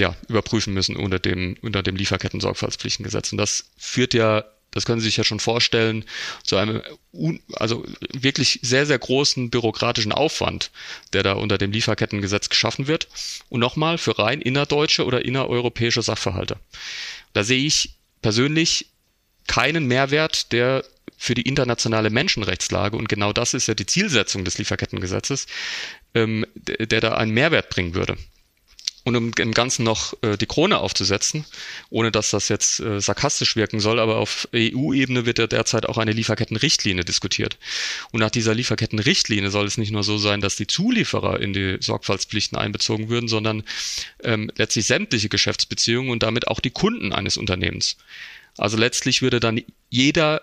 ja, 0.00 0.16
überprüfen 0.28 0.74
müssen 0.74 0.96
unter 0.96 1.18
dem, 1.18 1.56
unter 1.62 1.82
dem 1.82 1.96
Lieferketten-Sorgfaltspflichtengesetz. 1.96 3.32
Und 3.32 3.38
das 3.38 3.70
führt 3.76 4.14
ja, 4.14 4.44
das 4.72 4.86
können 4.86 5.00
Sie 5.00 5.06
sich 5.06 5.16
ja 5.16 5.24
schon 5.24 5.40
vorstellen, 5.40 6.04
zu 6.42 6.56
einem 6.56 6.82
also 7.54 7.84
wirklich 8.12 8.60
sehr, 8.62 8.86
sehr 8.86 8.98
großen 8.98 9.50
bürokratischen 9.50 10.12
Aufwand, 10.12 10.70
der 11.12 11.22
da 11.22 11.32
unter 11.34 11.58
dem 11.58 11.72
Lieferkettengesetz 11.72 12.48
geschaffen 12.48 12.86
wird. 12.86 13.08
Und 13.48 13.60
nochmal 13.60 13.98
für 13.98 14.18
rein 14.18 14.40
innerdeutsche 14.40 15.04
oder 15.04 15.24
innereuropäische 15.24 16.02
Sachverhalte. 16.02 16.56
Da 17.32 17.44
sehe 17.44 17.64
ich 17.64 17.94
persönlich 18.22 18.86
keinen 19.46 19.86
Mehrwert, 19.86 20.52
der 20.52 20.84
für 21.16 21.34
die 21.34 21.42
internationale 21.42 22.08
Menschenrechtslage, 22.08 22.96
und 22.96 23.08
genau 23.08 23.34
das 23.34 23.52
ist 23.52 23.66
ja 23.66 23.74
die 23.74 23.84
Zielsetzung 23.84 24.44
des 24.44 24.56
Lieferkettengesetzes, 24.56 25.46
ähm, 26.14 26.46
der, 26.54 26.86
der 26.86 27.00
da 27.02 27.14
einen 27.14 27.32
Mehrwert 27.32 27.68
bringen 27.68 27.94
würde. 27.94 28.16
Und 29.04 29.16
um 29.16 29.30
im 29.38 29.52
Ganzen 29.52 29.84
noch 29.84 30.14
äh, 30.22 30.36
die 30.36 30.46
Krone 30.46 30.78
aufzusetzen, 30.78 31.46
ohne 31.88 32.10
dass 32.10 32.30
das 32.30 32.48
jetzt 32.48 32.80
äh, 32.80 33.00
sarkastisch 33.00 33.56
wirken 33.56 33.80
soll, 33.80 33.98
aber 33.98 34.16
auf 34.16 34.46
EU-Ebene 34.54 35.24
wird 35.24 35.38
ja 35.38 35.46
derzeit 35.46 35.86
auch 35.86 35.96
eine 35.96 36.12
Lieferkettenrichtlinie 36.12 37.04
diskutiert. 37.04 37.56
Und 38.12 38.20
nach 38.20 38.30
dieser 38.30 38.54
Lieferkettenrichtlinie 38.54 39.50
soll 39.50 39.66
es 39.66 39.78
nicht 39.78 39.90
nur 39.90 40.02
so 40.02 40.18
sein, 40.18 40.42
dass 40.42 40.56
die 40.56 40.66
Zulieferer 40.66 41.40
in 41.40 41.54
die 41.54 41.78
Sorgfaltspflichten 41.80 42.58
einbezogen 42.58 43.08
würden, 43.08 43.28
sondern 43.28 43.62
ähm, 44.22 44.50
letztlich 44.56 44.86
sämtliche 44.86 45.30
Geschäftsbeziehungen 45.30 46.10
und 46.10 46.22
damit 46.22 46.48
auch 46.48 46.60
die 46.60 46.70
Kunden 46.70 47.14
eines 47.14 47.38
Unternehmens. 47.38 47.96
Also 48.58 48.76
letztlich 48.76 49.22
würde 49.22 49.40
dann 49.40 49.62
jeder 49.88 50.42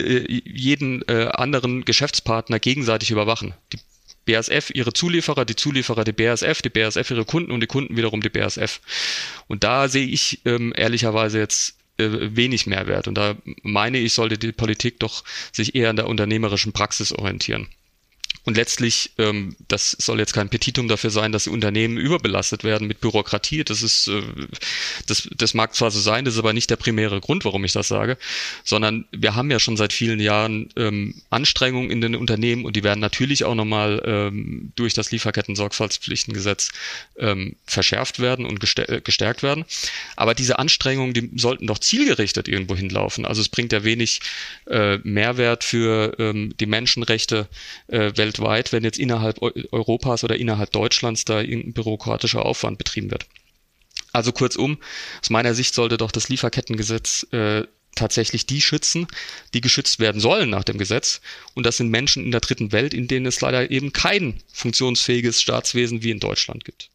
äh, 0.00 0.24
jeden 0.28 1.02
äh, 1.08 1.26
anderen 1.32 1.84
Geschäftspartner 1.84 2.60
gegenseitig 2.60 3.10
überwachen. 3.10 3.54
Die 3.72 3.78
BASF 4.24 4.70
ihre 4.70 4.92
Zulieferer, 4.92 5.44
die 5.44 5.56
Zulieferer 5.56 6.04
die 6.04 6.12
BASF, 6.12 6.62
die 6.62 6.70
BASF 6.70 7.10
ihre 7.10 7.24
Kunden 7.24 7.50
und 7.50 7.60
die 7.60 7.66
Kunden 7.66 7.96
wiederum 7.96 8.20
die 8.20 8.30
BASF. 8.30 8.80
Und 9.46 9.64
da 9.64 9.88
sehe 9.88 10.06
ich 10.06 10.40
ähm, 10.44 10.72
ehrlicherweise 10.76 11.38
jetzt 11.38 11.76
äh, 11.98 12.08
wenig 12.10 12.66
Mehrwert. 12.66 13.08
Und 13.08 13.14
da 13.14 13.36
meine 13.62 13.98
ich, 13.98 14.14
sollte 14.14 14.38
die 14.38 14.52
Politik 14.52 14.98
doch 15.00 15.24
sich 15.52 15.74
eher 15.74 15.90
an 15.90 15.96
der 15.96 16.08
unternehmerischen 16.08 16.72
Praxis 16.72 17.12
orientieren. 17.12 17.68
Und 18.44 18.58
letztlich, 18.58 19.12
ähm, 19.16 19.56
das 19.68 19.96
soll 19.98 20.18
jetzt 20.18 20.34
kein 20.34 20.50
Petitum 20.50 20.86
dafür 20.86 21.08
sein, 21.10 21.32
dass 21.32 21.44
die 21.44 21.50
Unternehmen 21.50 21.96
überbelastet 21.96 22.62
werden 22.62 22.86
mit 22.86 23.00
Bürokratie. 23.00 23.64
Das 23.64 23.82
ist, 23.82 24.08
äh, 24.08 24.22
das, 25.06 25.28
das 25.34 25.54
mag 25.54 25.74
zwar 25.74 25.90
so 25.90 25.98
sein, 25.98 26.26
das 26.26 26.34
ist 26.34 26.40
aber 26.40 26.52
nicht 26.52 26.68
der 26.68 26.76
primäre 26.76 27.20
Grund, 27.20 27.46
warum 27.46 27.64
ich 27.64 27.72
das 27.72 27.88
sage, 27.88 28.18
sondern 28.62 29.06
wir 29.12 29.34
haben 29.34 29.50
ja 29.50 29.58
schon 29.58 29.78
seit 29.78 29.94
vielen 29.94 30.20
Jahren 30.20 30.68
ähm, 30.76 31.14
Anstrengungen 31.30 31.90
in 31.90 32.02
den 32.02 32.14
Unternehmen 32.14 32.66
und 32.66 32.76
die 32.76 32.84
werden 32.84 33.00
natürlich 33.00 33.44
auch 33.44 33.54
nochmal 33.54 34.02
ähm, 34.04 34.72
durch 34.76 34.92
das 34.92 35.10
Lieferketten-Sorgfaltspflichtengesetz 35.10 36.70
ähm, 37.18 37.56
verschärft 37.64 38.20
werden 38.20 38.44
und 38.44 38.60
gestärkt 38.60 39.42
werden. 39.42 39.64
Aber 40.16 40.34
diese 40.34 40.58
Anstrengungen, 40.58 41.14
die 41.14 41.30
sollten 41.36 41.66
doch 41.66 41.78
zielgerichtet 41.78 42.48
irgendwo 42.48 42.76
hinlaufen. 42.76 43.24
Also 43.24 43.40
es 43.40 43.48
bringt 43.48 43.72
ja 43.72 43.84
wenig 43.84 44.20
äh, 44.66 44.98
Mehrwert 44.98 45.64
für 45.64 46.14
ähm, 46.18 46.54
die 46.60 46.66
Menschenrechte 46.66 47.48
äh, 47.88 48.12
weltweit, 48.16 48.33
wenn 48.40 48.84
jetzt 48.84 48.98
innerhalb 48.98 49.40
Europas 49.42 50.24
oder 50.24 50.36
innerhalb 50.36 50.72
Deutschlands 50.72 51.24
da 51.24 51.40
irgendein 51.40 51.72
bürokratischer 51.72 52.44
Aufwand 52.44 52.78
betrieben 52.78 53.10
wird. 53.10 53.26
Also 54.12 54.32
kurzum, 54.32 54.78
aus 55.20 55.30
meiner 55.30 55.54
Sicht 55.54 55.74
sollte 55.74 55.96
doch 55.96 56.12
das 56.12 56.28
Lieferkettengesetz 56.28 57.26
äh, 57.32 57.64
tatsächlich 57.94 58.46
die 58.46 58.60
schützen, 58.60 59.06
die 59.54 59.60
geschützt 59.60 59.98
werden 60.00 60.20
sollen 60.20 60.50
nach 60.50 60.64
dem 60.64 60.78
Gesetz. 60.78 61.20
Und 61.54 61.66
das 61.66 61.76
sind 61.76 61.90
Menschen 61.90 62.24
in 62.24 62.30
der 62.30 62.40
dritten 62.40 62.72
Welt, 62.72 62.94
in 62.94 63.08
denen 63.08 63.26
es 63.26 63.40
leider 63.40 63.70
eben 63.70 63.92
kein 63.92 64.40
funktionsfähiges 64.52 65.40
Staatswesen 65.40 66.02
wie 66.02 66.10
in 66.10 66.20
Deutschland 66.20 66.64
gibt. 66.64 66.90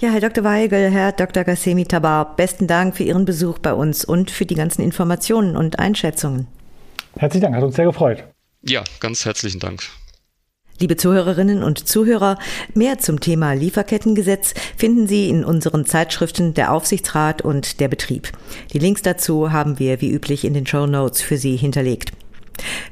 Ja, 0.00 0.10
Herr 0.10 0.20
Dr. 0.20 0.44
Weigel, 0.44 0.90
Herr 0.90 1.12
Dr. 1.12 1.42
Gassemi 1.42 1.84
Tabar, 1.84 2.36
besten 2.36 2.66
Dank 2.66 2.96
für 2.96 3.02
Ihren 3.02 3.24
Besuch 3.24 3.58
bei 3.58 3.72
uns 3.72 4.04
und 4.04 4.30
für 4.30 4.46
die 4.46 4.54
ganzen 4.54 4.82
Informationen 4.82 5.56
und 5.56 5.78
Einschätzungen. 5.78 6.46
Herzlichen 7.16 7.42
Dank, 7.42 7.56
hat 7.56 7.64
uns 7.64 7.76
sehr 7.76 7.86
gefreut. 7.86 8.22
Ja, 8.68 8.84
ganz 9.00 9.24
herzlichen 9.24 9.60
Dank. 9.60 9.82
Liebe 10.78 10.96
Zuhörerinnen 10.96 11.62
und 11.62 11.88
Zuhörer, 11.88 12.38
mehr 12.74 12.98
zum 12.98 13.18
Thema 13.18 13.54
Lieferkettengesetz 13.54 14.54
finden 14.76 15.08
Sie 15.08 15.28
in 15.28 15.42
unseren 15.44 15.86
Zeitschriften 15.86 16.54
Der 16.54 16.72
Aufsichtsrat 16.72 17.42
und 17.42 17.80
Der 17.80 17.88
Betrieb. 17.88 18.30
Die 18.72 18.78
Links 18.78 19.02
dazu 19.02 19.50
haben 19.50 19.78
wir 19.78 20.00
wie 20.00 20.12
üblich 20.12 20.44
in 20.44 20.54
den 20.54 20.66
Show 20.66 20.86
Notes 20.86 21.22
für 21.22 21.38
Sie 21.38 21.56
hinterlegt. 21.56 22.12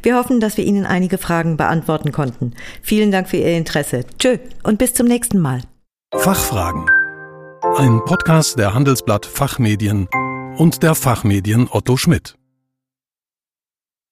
Wir 0.02 0.16
hoffen, 0.16 0.40
dass 0.40 0.56
wir 0.56 0.64
Ihnen 0.64 0.86
einige 0.86 1.18
Fragen 1.18 1.56
beantworten 1.56 2.10
konnten. 2.10 2.54
Vielen 2.82 3.12
Dank 3.12 3.28
für 3.28 3.36
Ihr 3.36 3.56
Interesse. 3.56 4.04
Tschö 4.18 4.38
und 4.62 4.78
bis 4.78 4.94
zum 4.94 5.06
nächsten 5.06 5.38
Mal. 5.38 5.60
Fachfragen. 6.16 6.86
Ein 7.76 8.00
Podcast 8.04 8.58
der 8.58 8.74
Handelsblatt 8.74 9.26
Fachmedien 9.26 10.08
und 10.56 10.82
der 10.82 10.94
Fachmedien 10.94 11.68
Otto 11.70 11.96
Schmidt. 11.96 12.36